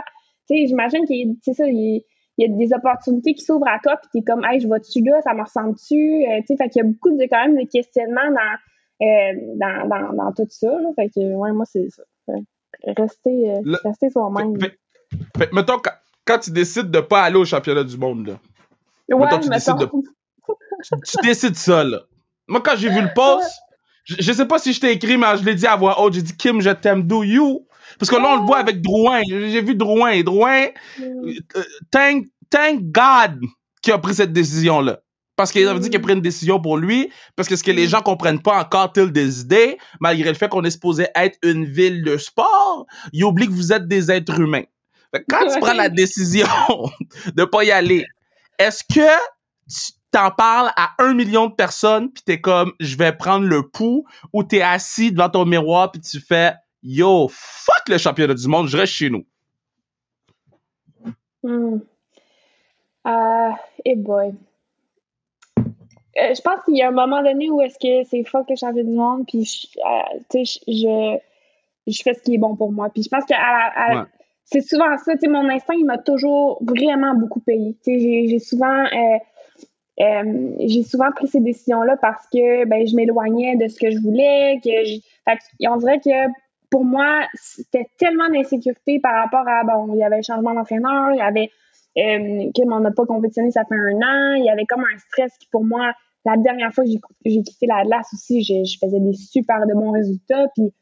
[0.47, 2.01] Tu sais, j'imagine qu'il c'est ça, il,
[2.38, 5.21] y a des opportunités qui s'ouvrent à toi, puis t'es comme, hey, je vais-tu là,
[5.21, 6.23] ça me ressemble-tu?
[6.23, 8.58] Euh, tu sais, fait qu'il y a beaucoup de, quand même, de questionnements dans
[8.99, 10.67] dans, dans, dans, tout ça.
[10.67, 10.89] Là.
[10.95, 12.03] Fait que, ouais, moi, c'est ça.
[12.97, 14.58] Rester, euh, rester soi-même.
[15.51, 15.91] mettons, quand,
[16.25, 18.34] quand, tu décides de pas aller au championnat du monde, là.
[19.10, 19.89] Ouais, mettons, tu, Décides de,
[21.05, 22.01] tu, décides ça, là.
[22.47, 23.49] Moi, quand j'ai vu le post,
[24.03, 26.13] je, je, sais pas si je t'ai écrit, mais je l'ai dit à voix haute.
[26.13, 27.65] J'ai dit, Kim, je t'aime, do you?
[27.99, 29.21] Parce que là, on le voit avec Drouin.
[29.27, 30.21] J'ai vu Drouin.
[30.21, 30.67] Drouin,
[30.99, 31.03] mm.
[31.55, 33.39] euh, thank, thank God
[33.81, 34.99] qui a pris cette décision-là.
[35.36, 37.71] Parce qu'il a dit qu'il a pris une décision pour lui, parce que ce que
[37.71, 41.38] les gens comprennent pas encore till des idées, malgré le fait qu'on est supposé être
[41.43, 44.63] une ville de sport, il oublie que vous êtes des êtres humains.
[45.30, 46.48] quand tu prends la décision
[47.36, 48.06] de pas y aller,
[48.58, 49.10] est-ce que
[49.67, 53.67] tu t'en parles à un million de personnes puis t'es comme je vais prendre le
[53.67, 58.48] pouls ou t'es assis devant ton miroir puis tu fais yo fuck le championnat du
[58.48, 59.26] monde je reste chez nous?
[61.43, 61.80] Hmm.
[63.06, 63.52] uh,
[63.84, 64.34] hey boy
[66.17, 68.84] euh, je pense qu'il y a un moment donné où est-ce que c'est fuck le
[68.84, 71.17] du monde, puis euh, sais, je,
[71.88, 72.89] je fais ce qui est bon pour moi.
[72.89, 73.34] Puis je pense que
[74.45, 77.75] c'est souvent ça, mon instinct, il m'a toujours vraiment beaucoup payé.
[77.86, 78.86] J'ai souvent...
[78.86, 79.19] Euh,
[80.60, 84.60] j'ai souvent pris ces décisions-là parce que ben, je m'éloignais de ce que je voulais.
[84.62, 84.99] Que je...
[85.23, 86.30] Fait on dirait que
[86.69, 91.12] pour moi, c'était tellement d'insécurité par rapport à bon, il y avait le changement d'entraîneur,
[91.13, 91.49] il y avait
[91.97, 94.34] euh, on n'a pas compétitionné, ça fait un an.
[94.36, 95.93] Il y avait comme un stress qui, pour moi,
[96.25, 96.89] la dernière fois que
[97.25, 100.47] j'ai quitté la glace aussi, je, faisais des super de bons résultats.
[100.55, 100.73] Puis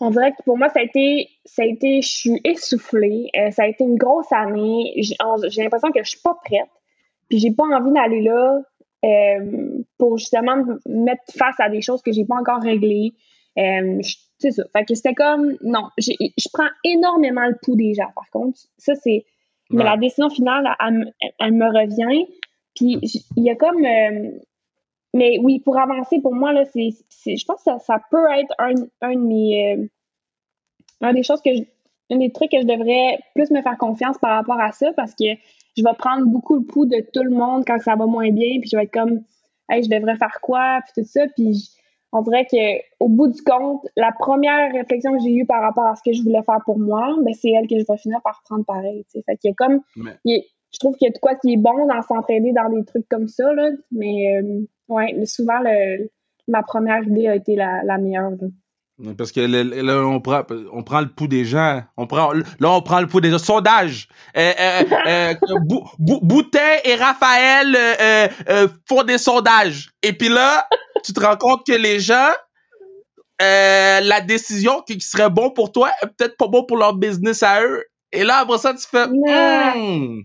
[0.00, 3.30] on dirait que pour moi, ça a été, ça a été, je suis essoufflée.
[3.36, 4.94] Euh, ça a été une grosse année.
[4.96, 6.70] J'ai l'impression que je suis pas prête.
[7.28, 8.60] Puis j'ai pas envie d'aller là
[9.04, 13.12] euh, pour justement me mettre face à des choses que j'ai pas encore réglées.
[13.58, 13.98] Euh,
[14.38, 14.62] c'est ça.
[14.72, 18.58] Fait que c'était comme, non, je prends énormément le pouls gens, par contre.
[18.78, 19.24] Ça, c'est,
[19.70, 20.74] mais la décision finale,
[21.38, 22.26] elle, me revient.
[22.74, 22.98] Puis
[23.36, 23.84] il y a comme.
[23.84, 24.30] Euh,
[25.14, 26.90] mais oui, pour avancer, pour moi, là, c'est,
[27.24, 29.74] je pense que ça, peut être un, un de mes.
[29.74, 29.86] Euh,
[31.00, 31.62] un des choses que je,
[32.10, 35.14] un des trucs que je devrais plus me faire confiance par rapport à ça parce
[35.14, 35.26] que
[35.76, 38.58] je vais prendre beaucoup le pouls de tout le monde quand ça va moins bien.
[38.60, 39.22] Puis je vais être comme,
[39.68, 40.80] hey, je devrais faire quoi?
[40.84, 41.26] Puis tout ça.
[41.36, 41.70] Puis
[42.12, 45.86] on dirait que au bout du compte, la première réflexion que j'ai eue par rapport
[45.86, 48.20] à ce que je voulais faire pour moi, ben, c'est elle que je vais finir
[48.22, 49.04] par prendre pareil.
[49.12, 49.80] Fait qu'il y a comme.
[50.24, 53.08] je trouve qu'il y a de quoi qui est bon dans s'entraider dans des trucs
[53.08, 56.10] comme ça, là, mais euh, ouais, souvent le,
[56.46, 58.32] ma première idée a été la, la meilleure.
[59.16, 61.82] Parce que là, on prend, on prend le pouls des gens.
[61.96, 63.38] On prend, là, on prend le pouls des gens.
[63.38, 64.08] Sondage.
[64.36, 64.52] Euh,
[65.06, 65.34] euh,
[65.98, 67.76] Boutin et Raphaël
[68.88, 69.90] font des sondages.
[70.02, 70.66] Et puis là,
[71.04, 72.30] tu te rends compte que les gens,
[73.40, 77.42] euh, la décision qui serait bon pour toi est peut-être pas bon pour leur business
[77.42, 77.84] à eux.
[78.10, 80.22] Et là, après ça, tu fais, hmm.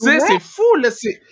[0.00, 0.90] Tu sais, c'est fou, là.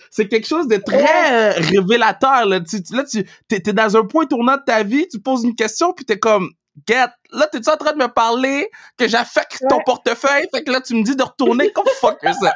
[0.09, 2.59] C'est quelque chose de très euh, révélateur, là.
[2.61, 5.93] Tu, là, tu t'es, dans un point tournant de ta vie, tu poses une question,
[5.93, 6.49] puis t'es comme,
[6.87, 10.47] get, là, t'es-tu en train de me parler que j'affecte ton portefeuille?
[10.53, 12.53] Fait que là, tu me dis de retourner comme fuck ça.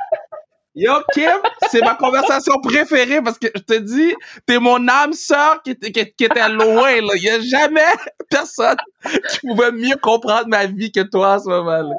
[0.77, 1.31] Yo, Kim,
[1.71, 4.13] c'est ma conversation préférée parce que je te dis,
[4.45, 7.13] t'es mon âme sœur qui, qui, qui était loin, là.
[7.15, 7.79] Il y a jamais
[8.29, 8.75] personne
[9.29, 11.95] qui pouvait mieux comprendre ma vie que toi en ce moment, là.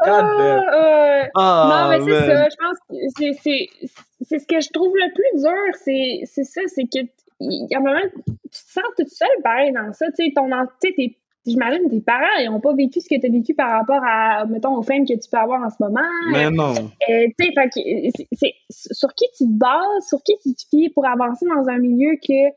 [1.34, 2.48] Ah, non, mais c'est ça.
[2.50, 6.26] Je pense que c'est, ce que je trouve le plus dur.
[6.26, 7.08] C'est, ça, c'est que,
[7.40, 10.06] il y a un moment, tu te sens toute seule, pareil, dans ça.
[10.08, 13.54] Tu sais, sais, j'imagine tes parents ils n'ont pas vécu ce que tu as vécu
[13.54, 16.00] par rapport à, mettons, aux femmes que tu peux avoir en ce moment.
[16.32, 16.74] Mais non.
[17.08, 21.06] Euh, tu sais, c'est sur qui tu te bases, sur qui tu te fies pour
[21.06, 22.48] avancer dans un milieu que,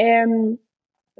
[0.00, 0.56] euh,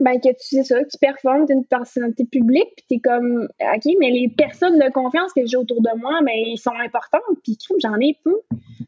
[0.00, 3.00] ben, que tu sais ça, tu performes, tu es une personnalité publique, puis tu es
[3.00, 6.74] comme, OK, mais les personnes de confiance que j'ai autour de moi, mais ils sont
[6.84, 8.40] importantes, puis j'en ai peu.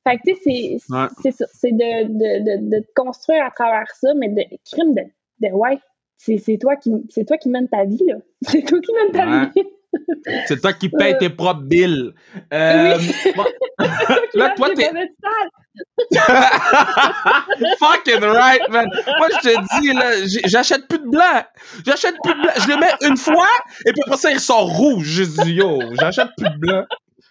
[0.02, 0.76] Fait que, tu sais,
[1.22, 4.94] c'est ça, c'est de, de, de, de, te construire à travers ça, mais de crime
[4.94, 5.02] de,
[5.46, 5.78] de ouais,
[6.18, 8.16] c'est toi qui c'est toi qui mène ta vie là.
[8.48, 9.68] C'est toi qui mène ta vie.
[10.46, 12.12] c'est toi qui paye tes propres billes.
[12.52, 12.98] Euh,
[14.34, 14.90] là, toi, t'es.
[17.78, 18.86] Fucking right, man.
[19.18, 20.10] Moi, je te dis, là,
[20.46, 21.44] j'achète plus de blanc.
[21.86, 22.52] J'achète plus de blanc.
[22.56, 23.48] Je le mets une fois,
[23.86, 25.06] et puis après ça, il sort rouge.
[25.06, 26.84] Je dis, yo, j'achète plus de blanc.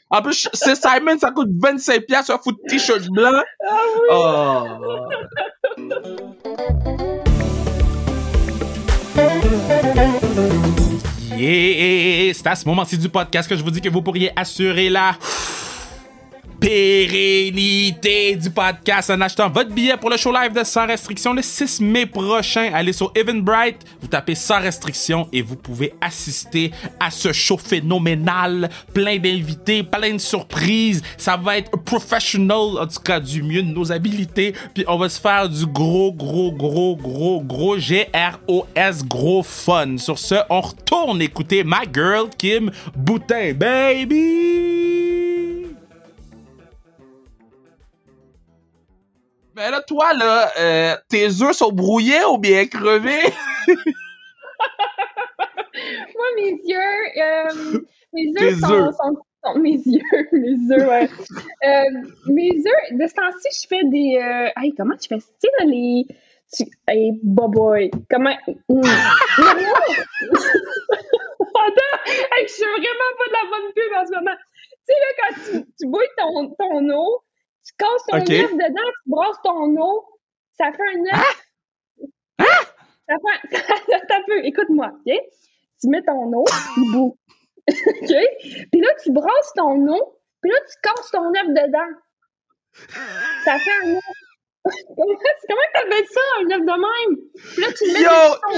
[0.09, 3.41] En plus, c'est Simon, ça coûte 25$ un foutre t-shirt blanc.
[3.67, 5.79] Ah oui.
[5.79, 7.24] Oh.
[11.37, 12.33] Yeah!
[12.33, 15.15] C'est à ce moment-ci du podcast que je vous dis que vous pourriez assurer la
[16.65, 21.43] pérennité du podcast en achetant votre billet pour le show live de Sans Restriction le
[21.43, 22.71] 6 mai prochain.
[22.73, 28.71] Allez sur Eventbrite, vous tapez Sans Restriction et vous pouvez assister à ce show phénoménal,
[28.95, 31.03] plein d'invités, plein de surprises.
[31.17, 34.55] Ça va être professional, en tout cas du mieux de nos habilités.
[34.73, 39.99] Puis on va se faire du gros, gros, gros, gros, gros G-R-O-S, gros fun.
[39.99, 45.24] Sur ce, on retourne écouter My Girl Kim Boutin, baby!
[49.55, 53.23] Mais là, toi, là, euh, tes œufs sont brouillés ou bien crevés?
[56.15, 56.77] Moi, mes yeux,
[57.21, 57.79] euh,
[58.11, 58.91] mes œufs sont,
[59.43, 60.01] sont, mes yeux,
[60.33, 61.09] mes œufs, ouais.
[61.63, 61.89] euh,
[62.27, 65.49] mes œufs, de ce temps-ci, je fais des, euh, hey, comment tu fais, tu sais,
[65.59, 66.05] là, les,
[66.53, 68.35] tu, hey, boy, comment,
[68.67, 68.81] mm.
[71.57, 74.37] Attends, hey, je suis vraiment pas de la bonne pub en ce moment.
[74.85, 77.23] Tu sais, là, quand tu, tu bouilles ton, ton eau,
[77.65, 80.05] tu casses ton œuf dedans, tu brasses ton eau,
[80.57, 81.45] ça fait un œuf.
[82.37, 82.45] Ah!
[82.45, 82.45] Ah!
[83.07, 84.23] Ça fait un...
[84.27, 85.13] peu, écoute-moi, OK?
[85.81, 86.45] Tu mets ton eau,
[86.77, 87.17] il bout.
[87.69, 88.13] OK?
[88.71, 91.99] Puis là, tu brasses ton eau, puis là, tu casses ton œuf dedans.
[93.43, 94.01] Ça fait un œuf.
[94.97, 95.15] Comment,
[95.47, 97.13] comment t'appelles ça, un œuf de même?
[97.53, 98.17] Puis là, tu le mets Yo,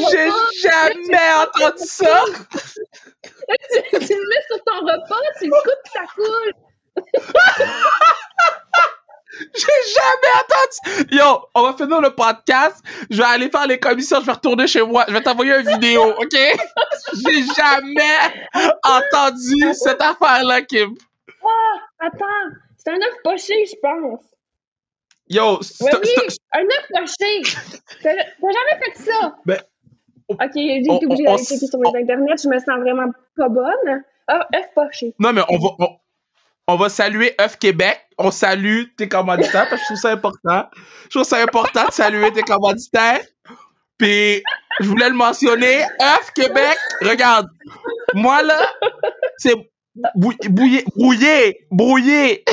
[0.10, 0.30] j'ai
[0.62, 2.24] jamais entendu ça!
[2.32, 6.54] tu, tu, le mets sur ton repas, tu le coupes, ça coule.
[9.88, 11.16] J'ai jamais entendu.
[11.16, 12.84] Yo, on va finir le podcast.
[13.10, 14.20] Je vais aller faire les commissions.
[14.20, 15.06] Je vais retourner chez moi.
[15.08, 16.34] Je vais t'envoyer une vidéo, OK?
[16.34, 18.46] J'ai jamais
[18.84, 20.96] entendu cette affaire-là, Kim.
[21.44, 22.26] Ah, attends.
[22.78, 24.22] C'est un œuf poché, je pense.
[25.30, 27.42] Yo, c'est un œuf poché.
[28.04, 29.36] T'as jamais fait ça?
[29.46, 29.60] Ben,
[30.30, 32.38] ok, j'ai été obligée d'aller checker sur les internets.
[32.44, 34.04] Je me sens vraiment pas bonne.
[34.28, 35.14] Ah, œuf poché.
[35.20, 35.70] Non, mais on va,
[36.68, 38.00] on va saluer œuf Québec.
[38.18, 40.66] On salue tes commanditaires parce que je trouve ça important.
[41.06, 43.22] Je trouve ça important de saluer tes commanditaires.
[43.98, 44.44] Puis,
[44.80, 45.84] je voulais le mentionner.
[46.02, 47.48] œuf Québec, regarde.
[48.14, 48.68] Moi, là,
[49.38, 49.56] c'est
[50.16, 52.44] bouillé, brouillé, brouillé.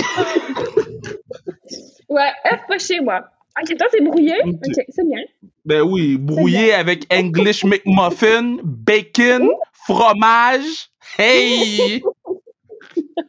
[2.08, 3.24] ouais, œuf pas chez moi.
[3.60, 4.34] Ok, toi, c'est brouillé?
[4.44, 5.22] Ok, c'est bien.
[5.64, 10.90] Ben oui, brouillé avec English McMuffin, bacon, fromage.
[11.18, 12.02] Hey!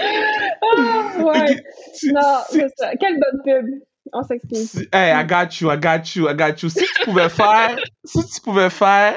[0.00, 1.64] ah, ouais.
[2.04, 2.90] Non, c'est ça.
[3.00, 3.66] Quelle bonne pub.
[4.12, 4.86] On s'excuse.
[4.92, 6.68] Hey, I got you, I got you, I got you.
[6.68, 9.16] Si tu pouvais faire, si tu pouvais faire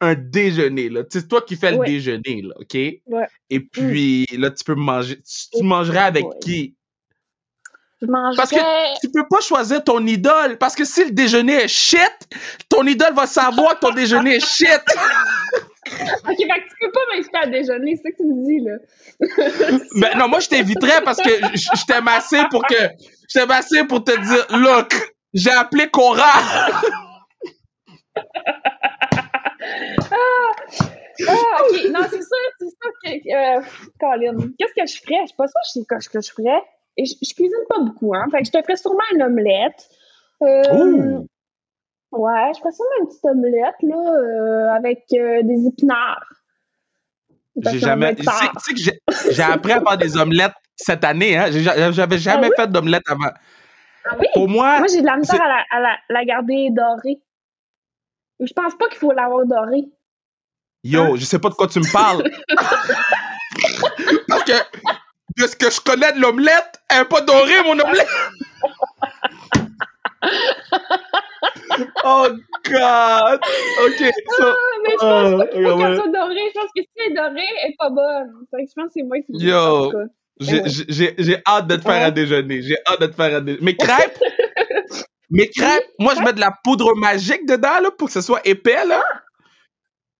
[0.00, 2.74] un déjeuner, là, c'est toi qui fais le déjeuner, là, OK?
[2.74, 3.26] Ouais.
[3.48, 6.74] Et puis, là, tu peux manger, tu, mangerais avec qui?
[8.02, 8.36] Je mangerais...
[8.36, 12.12] Parce que tu peux pas choisir ton idole, parce que si le déjeuner est shit,
[12.68, 14.68] ton idole va savoir que ton déjeuner est shit.
[15.86, 18.60] ok, fait que tu peux pas m'inviter à déjeuner, c'est ça que tu me dis,
[18.60, 18.76] là.
[20.00, 22.74] ben non, moi, je t'inviterais parce que je t'aime assez pour que.
[23.28, 24.94] Je t'aime assez pour te dire, look,
[25.34, 26.32] j'ai appelé Cora.
[30.10, 30.52] ah,
[31.28, 31.90] Ah, ok.
[31.90, 33.10] Non, c'est ça, c'est ça que.
[33.34, 33.62] Euh,
[34.00, 35.22] Colin, qu'est-ce que je ferais?
[35.22, 36.62] Je sais pas ça, je sais ce que je ferais.
[36.96, 38.24] Et je, je, cuisine pas beaucoup, hein.
[38.30, 39.88] Fait que je te ferais sûrement une omelette.
[40.42, 41.20] Euh,
[42.12, 46.26] ouais, je ferais sûrement une petite omelette, là, euh, avec euh, des épinards.
[47.56, 48.14] J'ai jamais.
[48.14, 48.80] Tu sais que
[49.30, 51.46] j'ai appris à faire des omelettes cette année, hein.
[51.92, 53.30] J'avais jamais ah fait d'omelette avant.
[54.04, 54.26] Ah oui?
[54.34, 54.78] Pour moi.
[54.78, 57.18] Moi, j'ai de la misère à, la, à la, la, garder dorée.
[58.40, 59.84] Je pense pas qu'il faut l'avoir dorée.
[60.84, 61.12] Yo, hein?
[61.16, 62.22] je sais pas de quoi tu me parles.
[64.28, 64.52] Parce que
[65.38, 68.08] de ce que je connais de l'omelette, elle n'est pas dorée, mon omelette.
[72.04, 72.28] oh
[72.64, 73.40] God!
[73.84, 74.12] OK.
[74.36, 76.50] So, ah, mais je pense pas qu'il faut qu'elle soit dorée.
[76.54, 78.46] Je pense que si elle est dorée, elle n'est pas bonne.
[78.52, 79.92] je pense que c'est moi qui Yo!
[80.38, 82.62] J'ai hâte de te faire à déjeuner.
[82.62, 83.64] J'ai hâte de te faire à déjeuner.
[83.64, 84.18] Mes crêpes,
[85.30, 88.46] mes crêpes, moi, je mets de la poudre magique dedans là, pour que ce soit
[88.46, 88.84] épais.
[88.84, 89.02] Là.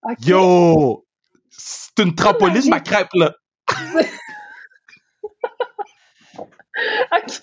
[0.02, 0.14] Ah!
[0.24, 1.04] Yo!
[1.50, 3.34] C'est une trampoline, ma crêpe, là.
[7.12, 7.40] OK.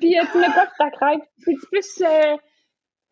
[0.00, 1.20] Puis, euh, tu mets sur ta crêpe?
[1.44, 2.02] C'est plus.
[2.02, 2.36] Euh...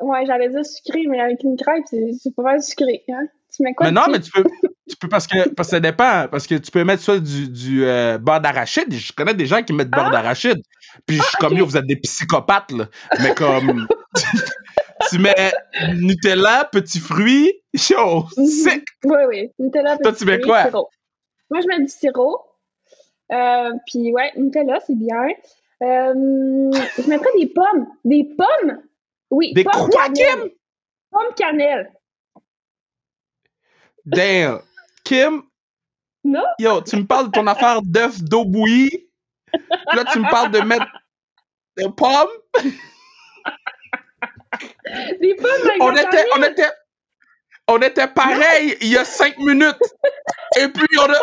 [0.02, 3.04] Ouais, j'allais dire sucré, mais avec une crêpe, c'est pas mal sucré.
[3.08, 3.26] Hein?
[3.54, 3.86] Tu mets quoi?
[3.86, 4.42] Mais non, mais tu peux.
[4.88, 6.26] tu peux parce que, parce que ça dépend.
[6.28, 8.92] Parce que tu peux mettre soit du, du euh, beurre d'arachide.
[8.92, 10.12] Je connais des gens qui mettent beurre ah!
[10.12, 10.60] d'arachide.
[11.06, 12.86] Puis je suis comme, yo, vous êtes des psychopathes, là.
[13.20, 13.86] Mais comme.
[15.10, 15.52] tu mets
[15.94, 18.46] Nutella, petits fruits, chaud, mhm.
[18.46, 18.84] sec.
[19.04, 19.50] Oui, oui.
[19.58, 20.70] Nutella, Toi, tu mets quoi?
[20.70, 22.40] Moi, je mets du sirop.
[23.30, 25.28] Euh, puis ouais, Nutella, c'est bien.
[25.82, 27.86] Euh, je mettrais des pommes.
[28.04, 28.82] Des pommes?
[29.32, 29.52] Oui.
[29.54, 30.50] Des pommes quoi, Kim?
[31.10, 31.90] Pommes cannelle.
[34.04, 34.60] Damn.
[35.04, 35.42] Kim?
[36.22, 36.44] Non?
[36.58, 39.08] Yo, tu me parles de ton affaire d'œuf d'eau bouillie.
[39.94, 40.86] Là, tu me parles de mettre
[41.78, 42.28] des pommes.
[45.20, 46.70] des pommes avec on était, on était,
[47.68, 49.78] on était pareil il y a cinq minutes.
[50.60, 51.18] Et puis, on a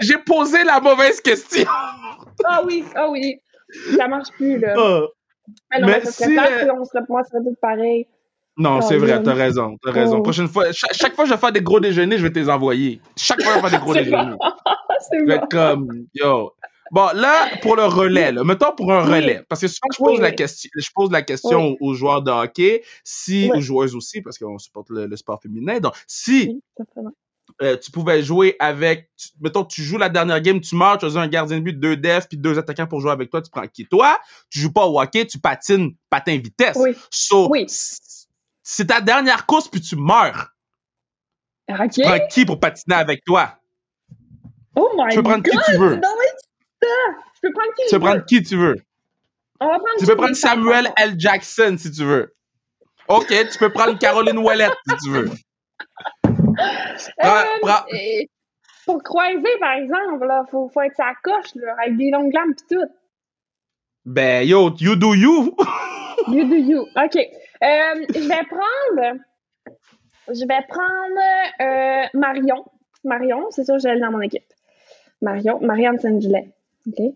[0.00, 1.68] j'ai posé la mauvaise question.
[2.44, 3.38] ah oui, ah oui.
[3.96, 4.74] Ça marche plus, là.
[4.76, 5.08] Oh.
[5.80, 8.06] Mais ça serait si, euh, on serait, moi, serait tout pareil.
[8.56, 10.18] Non, c'est vrai, t'as raison, t'as raison.
[10.18, 10.22] Oh.
[10.22, 12.48] Prochaine fois, chaque, fois que je vais faire des gros déjeuners, je vais te les
[12.48, 13.00] envoyer.
[13.16, 14.36] Chaque fois que je vais faire des gros déjeuners.
[15.12, 16.52] je vais être comme, yo.
[16.92, 20.20] Bon, là, pour le relais, là, mettons pour un relais, parce que souvent, je pose,
[20.20, 24.38] la, question, je pose la question aux joueurs de hockey, si, aux joueuses aussi, parce
[24.38, 26.62] qu'on supporte le, sport féminin, donc si
[27.62, 31.20] euh, tu pouvais jouer avec, mettons, tu joues la dernière game, tu marches, tu as
[31.20, 33.66] un gardien de but, deux defs, puis deux attaquants pour jouer avec toi, tu prends
[33.66, 33.86] qui?
[33.86, 34.18] Toi,
[34.50, 36.76] tu joues pas au hockey, tu patines patin vitesse.
[36.76, 36.96] Oui.
[37.10, 37.66] So, oui.
[38.62, 40.48] c'est ta dernière course, puis tu meurs.
[41.68, 41.88] Okay.
[41.88, 43.58] Tu prends qui pour patiner avec toi?
[44.76, 46.00] Oh my Tu peux prendre qui tu veux.
[46.82, 48.76] Je peux prendre qui tu peux prendre qui tu veux.
[49.60, 51.14] On va prendre tu peux prendre Samuel L.
[51.16, 52.34] Jackson si tu veux.
[53.08, 55.30] OK, tu peux prendre Caroline Ouellette si tu veux.
[57.24, 58.24] Euh,
[58.84, 62.54] pour croiser, par exemple, il faut, faut être sa coche, là, avec des longues lames
[62.54, 62.86] pis tout.
[64.04, 65.56] Ben, yo, you do you.
[66.28, 66.80] you do you.
[66.80, 67.16] OK.
[67.16, 69.18] Euh, je vais prendre.
[70.28, 71.20] Je vais prendre
[71.60, 72.64] euh, Marion.
[73.04, 74.44] Marion, c'est sûr, j'ai dans mon équipe.
[75.22, 76.50] Marion, Marianne Saint-Gillet.
[76.86, 77.14] OK.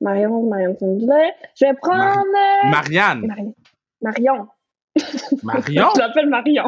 [0.00, 1.34] Marion, Marianne Saint-Gillet.
[1.58, 2.24] Je vais prendre.
[2.70, 3.26] Marianne.
[3.26, 3.54] Marion.
[4.02, 4.48] Marion?
[4.96, 6.64] Je l'appelle Marion.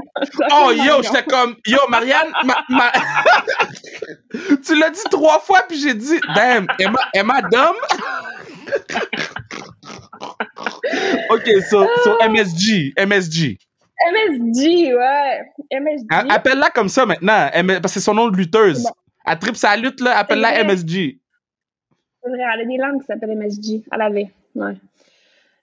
[0.53, 2.33] Oh, yo, j'étais comme, yo, Marianne,
[4.65, 7.75] tu l'as dit trois fois, puis j'ai dit, damn, Emma, Emma Dom?
[11.31, 13.59] OK, so, so MSG, MSG.
[14.13, 15.41] MSG, ouais.
[15.73, 16.31] MSG.
[16.31, 18.87] Appelle-la comme ça maintenant, parce que c'est son nom de lutteuse.
[19.25, 21.19] À trip sa lutte, là, appelle-la MSG.
[22.23, 23.85] C'est vrai, elle a des langues qui s'appellent MSG.
[23.93, 24.75] Elle avait, ouais.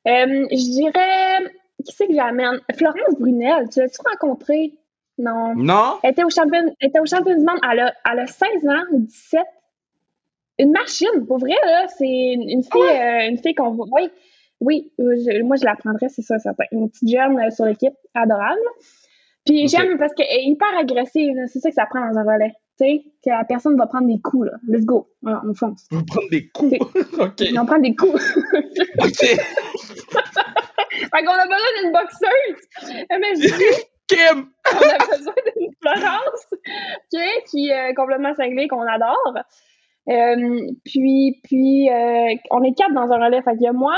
[0.08, 1.52] Euh, je dirais
[1.86, 2.60] qui c'est que j'amène?
[2.76, 4.74] Florence Brunel, tu l'as-tu rencontrée?
[5.18, 5.56] Non.
[5.56, 6.00] Non?
[6.04, 7.60] Elle était au champion, elle était au champion du monde.
[7.72, 9.42] Elle a, elle a 16 ans ou 17.
[10.60, 11.88] Une machine, pour vrai, là.
[11.98, 13.88] C'est une, fille, euh, une fille qu'on voit.
[13.92, 14.12] Oui,
[14.62, 14.92] oui.
[15.44, 16.64] moi, je la prendrais, c'est ça, certain.
[16.72, 18.60] Une petite jeune euh, sur l'équipe, adorable.
[19.46, 21.36] Puis j'aime parce qu'elle est hyper agressive.
[21.48, 22.54] C'est ça que ça prend dans un relais.
[22.80, 24.54] Tu sais, que la personne va prendre des coups, là.
[24.68, 25.08] Let's go.
[25.24, 25.88] on fonce.
[25.92, 26.74] On va prendre des coups.
[27.20, 27.44] OK.
[27.58, 28.38] On prend des coups.
[29.00, 29.38] OK.
[31.00, 33.06] Fait qu'on a besoin d'une boxeuse.
[33.10, 34.50] Mais je Kim!
[34.72, 36.48] on a besoin d'une Florence,
[37.50, 39.34] qui est complètement cinglée, qu'on adore.
[40.10, 43.42] Euh, puis, puis euh, on est quatre dans un relais.
[43.42, 43.98] Fait qu'il y a moi,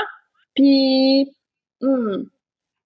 [0.56, 1.30] puis...
[1.82, 2.24] Hmm,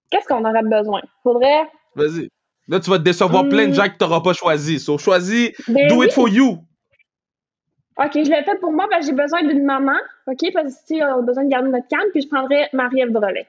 [0.09, 1.01] qu'est-ce qu'on aurait besoin?
[1.23, 1.69] Faudrait...
[1.95, 2.29] Vas-y.
[2.67, 3.75] Là, tu vas te décevoir plein de hmm.
[3.75, 4.79] gens que tu n'auras pas choisi.
[4.79, 6.57] So, choisis ben Do It For You.
[7.97, 9.97] OK, je l'ai fait pour moi parce que j'ai besoin d'une maman.
[10.27, 13.45] OK, parce que on a besoin de garder notre calme, puis je prendrais Marie-Ève Brelet.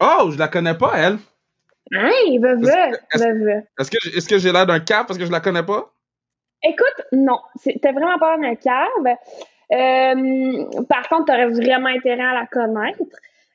[0.00, 1.18] Oh, je la connais pas, elle.
[1.90, 2.12] Va,
[3.14, 3.62] Est-ce-.
[3.78, 5.92] Est-ce que, est-ce que j'ai l'air d'un cap parce que je la connais pas?
[6.64, 7.38] Écoute, non,
[7.80, 9.16] t'as vraiment pas un cave.
[9.72, 13.02] Euh, par contre, t'aurais vraiment intérêt à la connaître.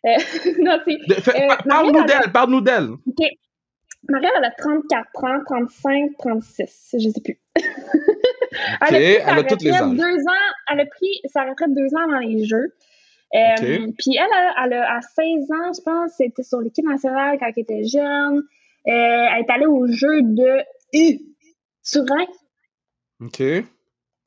[0.05, 2.89] Euh, non, Euh, Parle-nous d'elle, parle-nous d'elle.
[2.91, 3.27] OK.
[4.09, 7.39] Marie, elle a 34 ans, 35, 36, je sais plus.
[8.81, 9.91] Elle a, pris elle a toutes les âges.
[9.91, 12.73] deux ans, elle a pris sa retraite deux ans dans les Jeux.
[13.33, 13.93] Euh, Ok.
[13.97, 17.47] Puis elle, a, elle a, à 16 ans, je pense, c'était sur l'équipe nationale quand
[17.55, 18.37] elle était jeune.
[18.37, 18.41] Euh,
[18.87, 20.59] elle est allée aux Jeux de
[21.83, 22.25] Turin.
[23.21, 23.39] OK.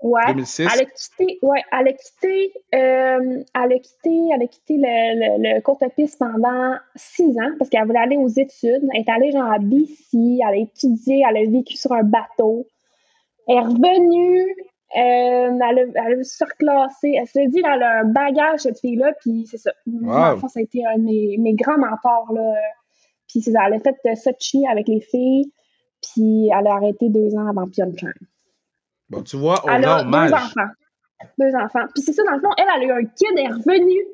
[0.03, 0.27] Ouais.
[0.29, 0.69] 2006.
[0.73, 5.39] Elle a quitté, ouais, elle a quitté, euh, elle a quitté, elle a quitté le,
[5.39, 8.87] le, le courte piste pendant six ans parce qu'elle voulait aller aux études.
[8.93, 12.67] Elle est allée genre à BC, elle a étudié, elle a vécu sur un bateau.
[13.49, 17.15] Elle est revenue, euh, elle, a, elle a surclassé.
[17.19, 19.73] Elle s'est dit, elle a un bagage, cette fille-là, puis c'est ça.
[19.87, 22.55] Moi, le fond, ça a été un de mes, mes grands mentors, là.
[23.29, 25.51] Puis c'est ça, elle a fait euh, Sochi avec les filles,
[26.03, 28.13] puis elle a arrêté deux ans avant Pyeongchang.
[29.09, 30.31] Bon, tu vois, on Elle a hommage.
[30.31, 30.71] deux enfants.
[31.39, 31.87] Deux enfants.
[31.95, 34.05] Puis c'est ça, dans le fond, elle, elle a eu un kid, elle est revenue.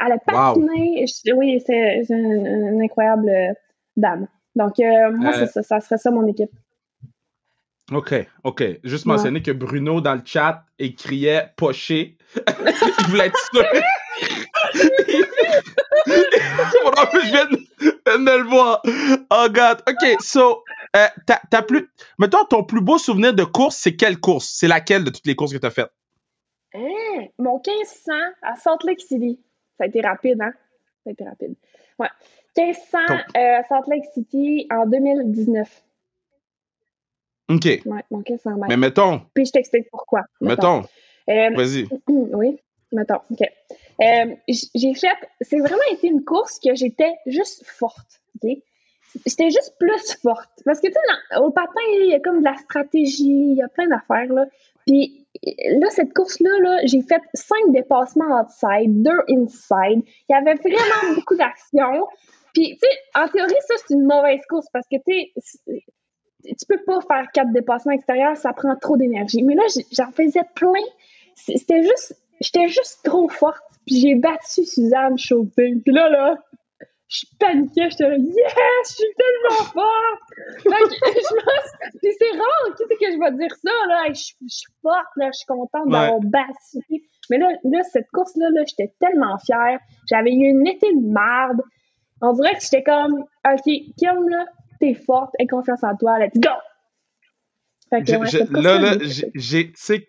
[0.00, 1.04] Elle a patiné.
[1.36, 3.52] Oui, c'est une, une incroyable euh,
[3.96, 4.26] dame.
[4.56, 5.46] Donc, euh, moi, Euh.
[5.62, 6.50] Ça serait ça, mon équipe.
[7.92, 8.14] OK,
[8.44, 8.64] OK.
[8.82, 9.12] Juste Ouais.
[9.12, 12.16] mentionner que Bruno, dans le chat, écriait poché.
[12.36, 13.64] il voulait être sûr.
[17.14, 18.82] Je viens de, le voir.
[19.30, 19.82] Oh, God.
[19.88, 20.62] OK, so,
[20.96, 21.88] euh, t'as, t'as plus...
[22.18, 24.48] Mettons, ton plus beau souvenir de course, c'est quelle course?
[24.54, 25.90] C'est laquelle de toutes les courses que t'as faites?
[26.74, 27.26] Hein?
[27.38, 28.12] Mon 1500
[28.42, 29.40] à Salt Lake City.
[29.78, 30.52] Ça a été rapide, hein?
[31.04, 31.54] Ça a été rapide.
[31.98, 32.08] Ouais.
[32.56, 35.83] 1500 Ton- euh, à Salt Lake City en 2019.
[37.50, 37.64] OK.
[37.64, 38.66] Ouais, mon 1500 mètres.
[38.68, 40.22] Mais mettons, Puis je t'explique pourquoi.
[40.40, 40.82] mettons,
[41.28, 41.86] Euh, vas-y.
[42.08, 42.58] Oui,
[42.92, 43.40] mettons, OK.
[44.02, 48.50] Euh, j'ai fait, c'est vraiment été une course que j'étais juste forte, OK?
[49.26, 50.50] J'étais juste plus forte.
[50.64, 51.70] Parce que, tu sais, au patin,
[52.00, 54.46] il y a comme de la stratégie, il y a plein d'affaires, là.
[54.86, 55.24] Puis
[55.78, 60.02] là, cette course-là, là, j'ai fait cinq dépassements outside, deux inside.
[60.28, 62.06] Il y avait vraiment beaucoup d'action.
[62.54, 65.84] Puis, tu sais, en théorie, ça, c'est une mauvaise course parce que, tu sais,
[66.44, 69.42] tu peux pas faire quatre dépassements extérieurs, ça prend trop d'énergie.
[69.42, 70.84] Mais là, j'en faisais plein.
[71.34, 73.62] C'était juste, j'étais juste trop forte.
[73.86, 75.78] Puis j'ai battu Suzanne Chauvin.
[75.84, 76.38] Puis là, là,
[77.08, 80.22] je paniquais, j'étais là, yes, je suis tellement forte!
[80.62, 84.06] Fait que je pense, puis c'est rare, tu sais, que je vais dire ça, là,
[84.08, 87.02] je, je suis forte, là, je suis contente d'avoir battu.
[87.30, 89.78] Mais là, là cette course-là, là, j'étais tellement fière.
[90.08, 91.60] J'avais eu une été de marde.
[92.20, 94.46] On dirait que j'étais comme, OK, Kim, là,
[94.84, 96.50] t'es forte, aie confiance en toi, let's go!
[97.90, 98.96] Fait que, ouais, je- là, là,
[99.34, 100.06] j'ai- tu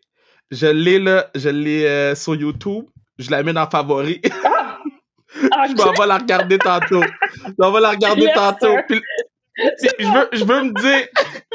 [0.51, 2.85] je l'ai là, je l'ai euh, sur YouTube.
[3.17, 4.19] Je la mets dans favoris.
[5.51, 7.01] Ah, je m'en vais la regarder tantôt.
[7.45, 8.71] Je m'en vais la regarder Yes, tantôt.
[8.71, 8.83] sir.
[8.87, 9.01] Puis,
[9.57, 11.07] puis je veux, je veux me dire,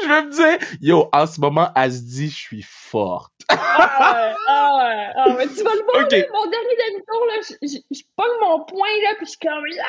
[0.03, 3.33] je veux me dire, yo, en ce moment, elle se dit, je suis forte.
[3.49, 5.47] Ah ouais, ah ouais, ah ouais.
[5.47, 6.11] Tu vas le voir, Ok.
[6.11, 9.39] là, mon dernier demi-tour, là, je, je, je pogne mon poing, là, puis je suis
[9.39, 9.85] comme, ah!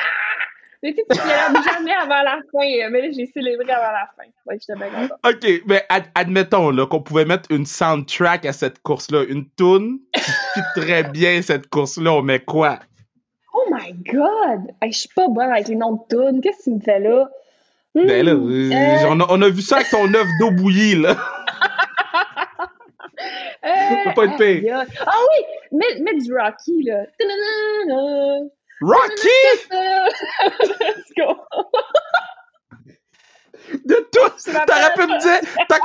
[0.83, 1.17] Mais tu sais, tu
[1.73, 2.89] jamais avant la fin, là.
[2.89, 4.29] mais là, j'ai célébré avant la fin.
[4.45, 5.17] Ouais, j'étais bien contente.
[5.25, 9.99] OK, mais ad- admettons là, qu'on pouvait mettre une soundtrack à cette course-là, une tune
[10.13, 12.11] qui très bien cette course-là.
[12.13, 12.79] On met quoi?
[13.53, 14.71] Oh my god!
[14.81, 16.41] Hey, je suis pas bonne avec les noms de tunes.
[16.41, 17.29] Qu'est-ce que tu me fais là?
[17.95, 20.49] Hmm, Ben là, euh, euh, on, a, on a vu ça avec ton œuf d'eau
[20.51, 21.11] bouillie, là.
[23.65, 24.79] euh, peut pas pire.
[24.79, 24.87] aïe.
[25.05, 25.45] Ah oui!
[25.71, 27.05] Mets, mets du Rocky, là.
[28.81, 29.39] Rocky!
[30.79, 31.37] Let's go!
[33.85, 34.31] De tout!
[34.45, 35.79] Je m'appelle- T'aurais pu me dire, t'as,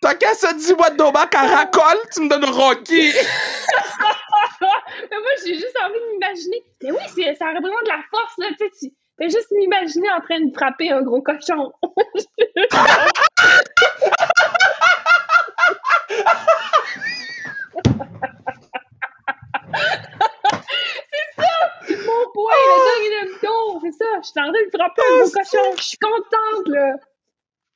[0.00, 3.12] t'as qu'à se dire, moi, de caracole, tu me donnes Rocky!
[4.60, 6.64] Mais moi, j'ai juste envie de m'imaginer.
[6.82, 6.98] Mais oui,
[7.38, 8.46] ça représente de la force, là.
[8.58, 11.72] Tu sais, tu fais juste m'imaginer en train de frapper un gros cochon.
[21.10, 21.54] c'est ça!
[22.06, 24.10] Mon poing, le dog de dos, c'est ça.
[24.22, 25.74] Je suis en train de frapper un gros cochon.
[25.76, 26.33] Je suis contente,
[26.68, 26.92] là.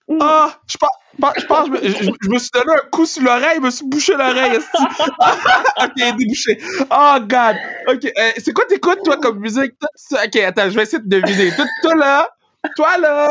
[0.09, 0.19] Mm.
[0.23, 3.23] Ah, je pense, je pense, je, me- je- je me suis donné un coup sur
[3.23, 4.57] l'oreille, je me suis bouché l'oreille,
[5.83, 6.59] ok, débouché.
[6.91, 7.57] Oh, God.
[7.89, 9.73] Ok, euh, c'est quoi t'écoutes, toi, comme musique?
[10.13, 11.55] Ok, attends, je vais essayer de deviner.
[11.55, 12.29] Toi, toi, là,
[12.75, 13.29] toi, là,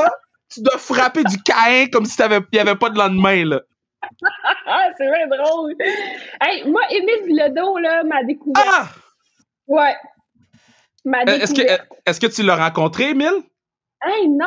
[0.53, 3.61] tu dois frapper du caïn comme si il y avait pas de lendemain, là.
[4.67, 5.73] Ah, c'est vrai drôle.
[6.41, 8.63] Hey, moi, Émile Bilodeau, là, m'a découvert.
[8.67, 8.87] Ah!
[9.67, 9.95] Ouais.
[11.05, 11.81] M'a Euh, Est-ce que, découvert.
[11.91, 13.41] euh, est-ce que tu l'as rencontré, Emile?
[14.03, 14.45] Hey, non,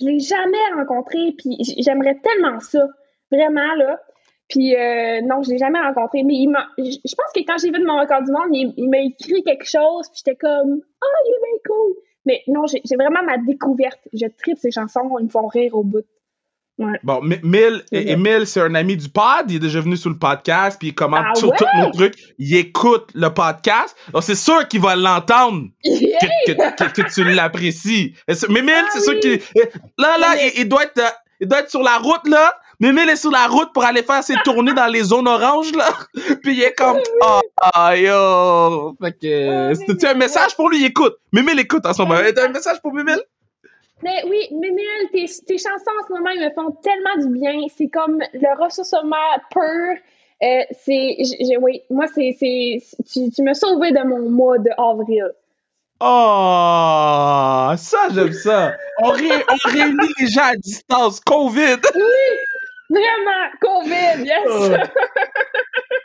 [0.00, 2.86] je l'ai jamais rencontré, puis j'aimerais tellement ça,
[3.30, 4.00] vraiment, là.
[4.48, 7.70] Puis euh, non, je l'ai jamais rencontré, mais il m'a, je pense que quand j'ai
[7.70, 11.18] vu de mon record du monde, il, m'a écrit quelque chose, puis j'étais comme, ah,
[11.26, 11.94] il est bien cool.
[12.24, 14.00] Mais non, j'ai vraiment ma découverte.
[14.12, 16.04] Je tripe ces chansons, ils me font rire au bout.
[16.78, 16.98] Ouais.
[17.02, 17.84] Bon, Mi- Mil.
[17.90, 19.44] Emile, c'est un ami du pod.
[19.48, 21.56] Il est déjà venu sur le podcast, puis il commente Ah sur ouais?
[21.58, 22.14] tous nos trucs.
[22.38, 23.96] Il écoute le podcast.
[24.12, 26.18] Donc, c'est sûr qu'il va l'entendre Yeah!
[26.46, 28.14] que, que, que, que tu l'apprécies.
[28.28, 29.20] C'est- Mimile, Ah c'est sûr oui.
[29.20, 29.40] qu'il.
[29.98, 31.10] Là, là, Mais- il, il doit être, euh,
[31.40, 32.54] il doit être sur la route, là.
[32.80, 35.88] Mimile est sur la route pour aller faire ses tournées dans les zones oranges, là.
[36.44, 37.40] Puis il est comme, ah,
[37.74, 38.96] ah, yo.
[39.02, 40.78] Fait que, c'est-tu un message pour lui?
[40.78, 41.16] Il écoute.
[41.32, 42.14] Mimile écoute en ce moment.
[42.14, 43.20] Un message pour Mimile?
[44.02, 47.54] Mais oui, Mémile, tes, tes chansons en ce moment, ils me font tellement du bien.
[47.76, 49.16] C'est comme le ressourcement
[49.50, 49.96] pur.
[50.40, 51.16] Euh, c'est,
[51.60, 52.80] oui, moi, c'est, c'est,
[53.12, 55.32] tu, tu m'as sauvé de mon mois de avril.
[56.00, 58.76] Oh, ça, j'aime ça.
[59.02, 61.18] On, ré- on réunit les gens à distance.
[61.20, 61.76] COVID.
[62.90, 64.46] Vraiment, COVID, yes!
[64.48, 64.70] Oh.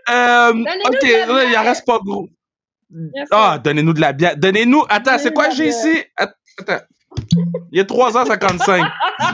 [0.10, 2.28] Euh, ok, de la là, il en reste pas gros.
[3.32, 4.36] Ah, donnez-nous de la bière.
[4.36, 4.84] Donnez-nous.
[4.90, 6.04] Attends, c'est quoi j'ai ici?
[6.18, 6.84] Att- Attends.
[7.72, 8.86] Il est 3h55.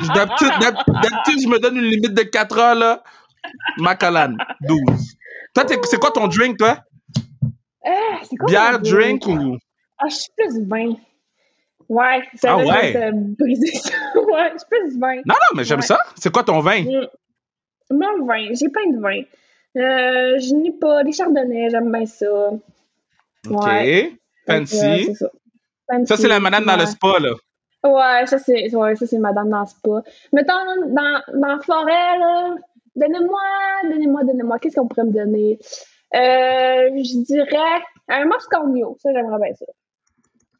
[0.02, 3.04] Je- D'habitude, d'hab- d'habitude, je me donne une limite de 4 heures, là.
[3.78, 5.16] Macallan, 12.
[5.54, 6.78] Toi, c'est quoi ton drink, toi?
[7.86, 7.92] Ah,
[8.38, 9.58] quoi Bière, drink ou?
[9.98, 10.94] Ah, je suis plus vin.
[11.88, 12.96] Ouais, ça Ah ouais?
[12.96, 13.90] euh, briser ça.
[14.16, 15.16] ouais, je suis plus vin.
[15.26, 15.86] Non, non, mais j'aime Ouais.
[15.86, 15.98] ça.
[16.16, 16.82] C'est quoi ton vin?
[16.84, 17.08] Mm.
[17.92, 19.22] Mon vin, j'ai plein de vin.
[19.78, 22.28] Euh, je n'ai pas des chardonnays, j'aime bien ça.
[23.50, 23.66] OK.
[23.66, 24.14] Ouais.
[24.50, 24.78] Euh, Fancy.
[25.08, 25.14] c'est
[26.06, 26.16] ça.
[26.18, 27.32] C'est la madame dans le spa, là.
[27.84, 30.04] Ouais, ça c'est ouais, ça c'est madame dans spa.
[30.34, 30.54] Mettons
[30.88, 32.56] dans dans la forêt là,
[32.96, 33.42] donnez-moi,
[33.84, 35.58] donnez-moi, donnez-moi, qu'est-ce qu'on pourrait me donner?
[36.16, 39.66] Euh, je dirais un Moscogno, ça j'aimerais bien ça.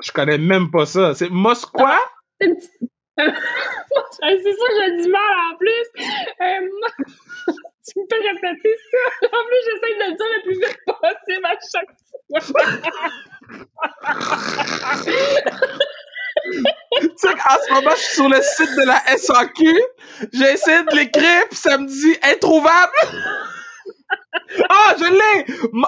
[0.02, 1.14] Je connais même pas ça.
[1.14, 1.98] C'est Mos quoi?
[2.40, 2.72] C'est une petite
[3.20, 5.88] C'est ça, j'ai du mal en plus.
[6.40, 6.88] Mo-
[7.86, 9.28] tu me fais répéter ça.
[9.28, 11.92] En plus, j'essaie de le dire le plus vite possible à chaque
[12.46, 12.66] fois.
[17.02, 19.82] Tu sais qu'en ce moment, je suis sur le site de la SAQ.
[20.34, 22.92] J'ai essayé de l'écrire, puis ça me dit introuvable.
[24.70, 25.46] Ah, je l'ai!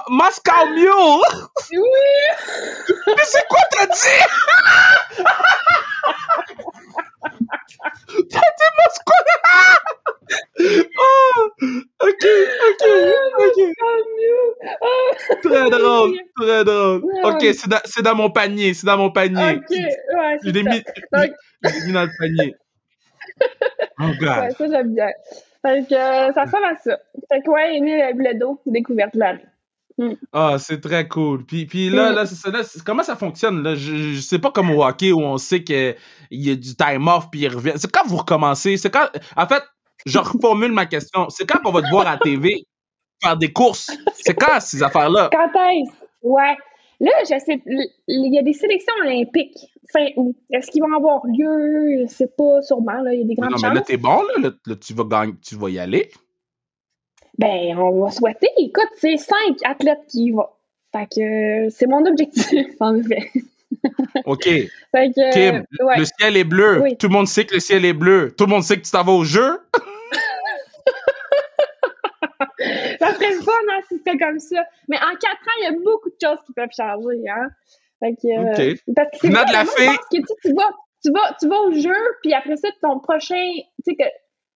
[0.08, 1.22] Moscow Mule!
[1.72, 1.78] Oui!
[3.06, 4.22] Mais c'est quoi t'as dit?
[8.30, 9.18] t'as dit Moscou?
[10.98, 11.48] oh!
[12.02, 12.24] Ok,
[12.68, 12.84] ok,
[13.38, 13.58] ok.
[14.80, 17.02] Oh, Très drôle, très drôle.
[17.24, 19.56] Ok, c'est dans, c'est dans mon panier, c'est dans mon panier.
[19.56, 20.82] Ok, ouais, l'ai mis,
[21.62, 22.54] je l'ai mis dans le panier.
[24.00, 24.38] Oh, God.
[24.38, 25.10] Ouais, ça, j'aime bien.
[25.62, 26.98] Fait que euh, ça ressemble à ça.
[27.30, 30.16] Fait que, ouais, Émile Bledo, découverte de la rue.
[30.32, 31.44] Ah, c'est très cool.
[31.44, 32.14] Puis, puis là, Mm.
[32.14, 33.62] là, c'est ça, là, c'est- comment ça fonctionne?
[33.62, 33.74] Là?
[33.74, 35.94] Je, je sais pas comme au hockey où on sait qu'il
[36.30, 37.74] y a du time off puis il revient.
[37.76, 38.76] C'est quand vous recommencez?
[38.78, 39.06] C'est quand.
[39.36, 39.62] En fait,
[40.06, 41.28] je reformule ma question.
[41.28, 42.64] C'est quand qu'on va te voir à TV
[43.22, 43.90] faire des courses?
[44.14, 45.28] C'est quand ces affaires-là?
[45.30, 45.92] Quand est-ce?
[46.22, 46.56] Ouais.
[47.02, 47.60] Là, je sais,
[48.06, 49.58] il y a des sélections olympiques
[49.92, 50.36] fin août.
[50.50, 52.02] Est-ce qu'ils vont avoir lieu?
[52.02, 53.02] Je sais pas, sûrement.
[53.02, 54.50] Là, il y a des Non, grandes mais là, t'es bon, là.
[54.80, 56.10] Tu vas gagner, tu vas y aller.
[57.38, 58.46] Ben, on va souhaiter.
[58.56, 60.46] Écoute, c'est cinq athlètes qui y vont.
[60.92, 63.32] Fait que euh, c'est mon objectif, en effet.
[64.26, 64.44] OK.
[64.44, 65.98] Fait que, Kim, ouais.
[65.98, 66.82] le ciel est bleu.
[66.82, 66.96] Oui.
[66.96, 68.32] Tout le monde sait que le ciel est bleu.
[68.38, 69.58] Tout le monde sait que tu t'en vas au jeu.
[73.02, 74.64] Ça serait le fun hein, si c'était comme ça.
[74.88, 77.28] Mais en quatre ans, il y a beaucoup de choses qui peuvent changer.
[77.28, 77.48] Hein?
[78.00, 78.74] Fait que, euh.
[78.94, 80.70] Parce que c'est vrai, de la moi, je pense que tu, vas,
[81.02, 83.52] tu, vas, tu vas au jeu, puis après ça, ton prochain.
[83.84, 84.04] Tu sais, que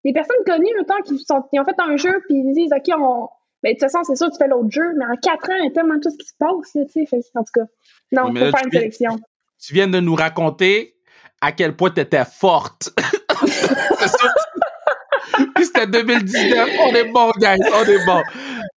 [0.05, 2.95] les personnes connues, autant qui, sont, qui ont fait un jeu, puis ils disent, OK,
[2.99, 3.29] on.
[3.63, 5.65] Ben, de toute façon, c'est sûr, tu fais l'autre jeu, mais en quatre ans, il
[5.65, 7.21] y a tellement de choses qui se passent, tu sais.
[7.35, 7.67] En tout cas,
[8.13, 9.21] non, il faut faire une viens- sélection.
[9.59, 10.97] Tu viens de nous raconter
[11.41, 12.91] à quel point tu étais forte.
[13.47, 14.35] c'est ça.
[15.65, 16.69] C'était 2019.
[16.81, 17.59] On est bon, guys.
[17.73, 18.23] On est bon.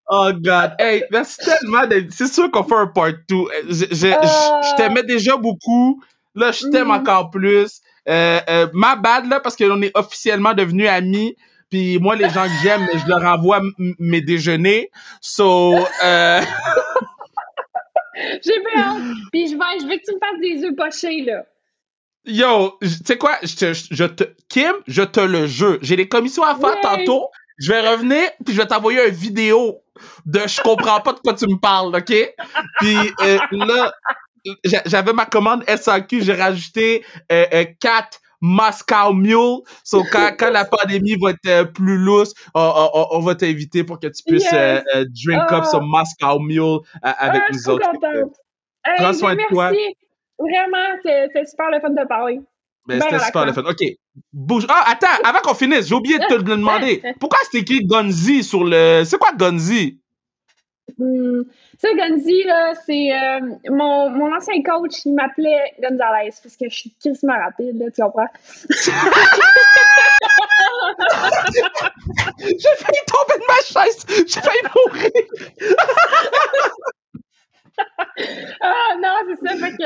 [0.09, 0.71] Oh, God.
[0.79, 1.81] Hey, merci tellement.
[2.11, 3.35] C'est sûr qu'on fait un part 2.
[3.69, 6.01] Je, je, je, je t'aimais déjà beaucoup.
[6.35, 6.91] Là, je t'aime Mhm.
[6.91, 7.81] encore plus.
[8.07, 11.35] Euh, euh, ma bad, là, parce qu'on est officiellement devenus amis.
[11.69, 13.59] Puis moi, les gens que j'aime, je leur envoie
[13.99, 14.89] mes déjeuners.
[15.19, 16.41] So, euh,
[18.15, 19.01] J'ai hâte.
[19.31, 21.43] Puis je vais, je veux que tu me fasses des œufs pochés, là.
[22.27, 25.77] Yo, tu sais quoi, je te, je te, Kim, je te le jure.
[25.81, 27.29] J'ai des commissions à faire tantôt.
[27.59, 29.81] Je vais revenir, puis je vais t'envoyer une vidéo
[30.25, 32.13] de je comprends pas de quoi tu me parles, OK?
[32.79, 33.91] Puis euh, là,
[34.63, 39.61] j'a- j'avais ma commande SAQ, j'ai rajouté euh, euh, 4 Moscow Mule.
[39.83, 43.83] So, quand, quand la pandémie va être euh, plus lousse, on, on- on va t'inviter
[43.83, 44.53] pour que tu puisses Yes.
[44.53, 45.69] euh, euh, drink up Ah.
[45.71, 47.89] some Moscow Mule avec ah, nous autres.
[48.85, 49.95] Hey, prends soin de merci.
[50.39, 52.39] Vraiment, c'est super le fun de parler.
[52.87, 53.63] Ben, Ben c'était super le fun.
[53.63, 53.83] OK.
[54.31, 54.65] Bouge.
[54.69, 57.01] Ah, attends, avant qu'on finisse, j'ai oublié de te le demander.
[57.19, 59.03] Pourquoi c'est écrit Gonzi sur le.
[59.05, 59.99] C'est quoi Gonzi?
[60.97, 61.41] Hmm.
[61.77, 66.75] Ça, Gonzi, là, c'est euh, mon, mon ancien coach, il m'appelait Gonzalez parce que je
[66.75, 68.27] suis quasiment rapide, là, tu comprends?
[72.39, 74.05] J'ai failli tomber de ma chaise!
[74.27, 75.11] J'ai failli mourir!
[78.61, 79.83] ah non, c'est ça, fait que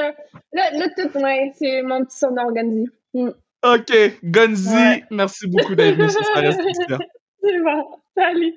[0.53, 2.87] là, là tout, ouais, c'est mon petit surnom, Gonzi.
[3.13, 3.31] Hmm.
[3.63, 6.97] Ok, Gonzi, merci beaucoup d'être venu sa restriction.
[7.43, 8.53] C'est bon, salut!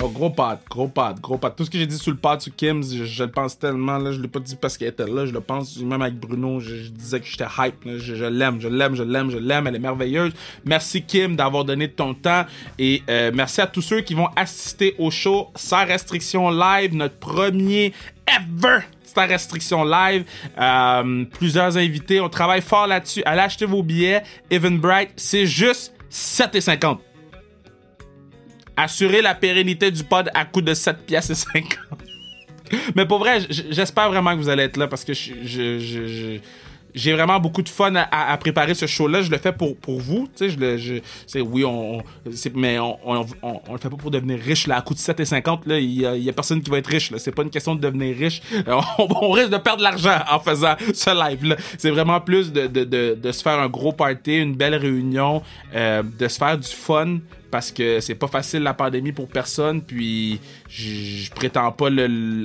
[0.00, 1.56] Oh, gros pad, gros pad, gros pad.
[1.56, 3.98] Tout ce que j'ai dit sur le pad sur Kim, je, le pense tellement.
[3.98, 5.26] Là, je l'ai pas dit parce qu'elle était là.
[5.26, 6.60] Je le pense même avec Bruno.
[6.60, 7.74] Je, disais que j'étais hype.
[7.84, 9.66] Je, l'aime, je l'aime, je l'aime, je l'aime.
[9.66, 10.32] Elle est merveilleuse.
[10.64, 12.44] Merci Kim d'avoir donné ton temps.
[12.78, 16.94] Et euh, merci à tous ceux qui vont assister au show sans restriction live.
[16.94, 17.92] Notre premier
[18.28, 20.24] ever sans restriction live.
[20.60, 22.20] Euh, plusieurs invités.
[22.20, 23.22] On travaille fort là-dessus.
[23.26, 24.22] Allez acheter vos billets.
[24.48, 26.98] Even Bright, c'est juste 7,50
[28.78, 31.78] assurer la pérennité du pod à coût de 7 pièces et 50.
[32.94, 36.38] Mais pour vrai, j'espère vraiment que vous allez être là parce que je,
[36.94, 39.22] j'ai vraiment beaucoup de fun à, préparer ce show-là.
[39.22, 40.28] Je le fais pour, pour vous.
[40.40, 42.02] Je je, oui, on,
[42.54, 44.66] mais on, on, le fait pas pour devenir riche.
[44.66, 47.10] Là, à coût de 7,50, là, il y a, personne qui va être riche.
[47.10, 47.18] Là.
[47.18, 48.42] C'est pas une question de devenir riche.
[48.98, 51.56] On, risque de perdre de l'argent en faisant ce live-là.
[51.78, 55.42] C'est vraiment plus de, de, de, de, se faire un gros party, une belle réunion,
[55.74, 57.18] euh, de se faire du fun
[57.50, 61.88] parce que c'est pas facile la pandémie pour personne puis je prétends pas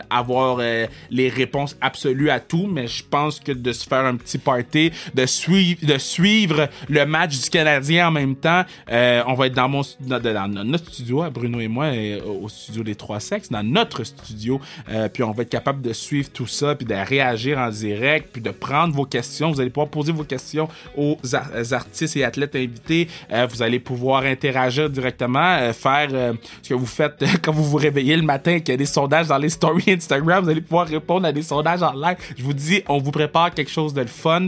[0.09, 4.15] avoir euh, les réponses absolues à tout mais je pense que de se faire un
[4.15, 9.33] petit party de suivre de suivre le match du Canadien en même temps euh, on
[9.33, 11.91] va être dans mon dans, notre studio Bruno et moi
[12.25, 15.93] au studio des trois sexes dans notre studio euh, puis on va être capable de
[15.93, 19.51] suivre tout ça puis de réagir en direct puis de prendre vos questions.
[19.51, 21.17] Vous allez pouvoir poser vos questions aux
[21.71, 23.07] artistes et athlètes invités.
[23.49, 27.63] Vous allez pouvoir interagir directement, euh, faire euh, ce que vous faites euh, quand vous
[27.63, 30.61] vous réveillez le matin, qu'il y a des sondages dans les stories Instagram, vous allez
[30.61, 32.15] pouvoir répondre à des sondages en live.
[32.37, 34.47] Je vous dis, on vous prépare quelque chose de le fun.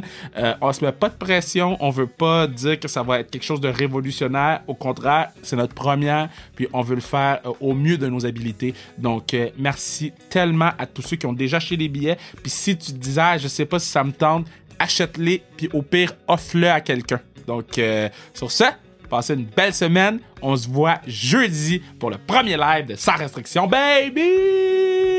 [0.61, 3.43] on se met pas de pression, on veut pas dire que ça va être quelque
[3.43, 4.61] chose de révolutionnaire.
[4.67, 8.73] Au contraire, c'est notre première, puis on veut le faire au mieux de nos habilités.
[8.97, 12.17] Donc, merci tellement à tous ceux qui ont déjà acheté les billets.
[12.41, 14.45] Puis si tu disais, ah, je sais pas si ça me tente,
[14.79, 17.19] achète-les, puis au pire, offre-le à quelqu'un.
[17.47, 17.79] Donc,
[18.33, 18.65] sur ce,
[19.10, 20.20] Passez une belle semaine.
[20.41, 25.14] On se voit jeudi pour le premier live de Sans Restriction, baby!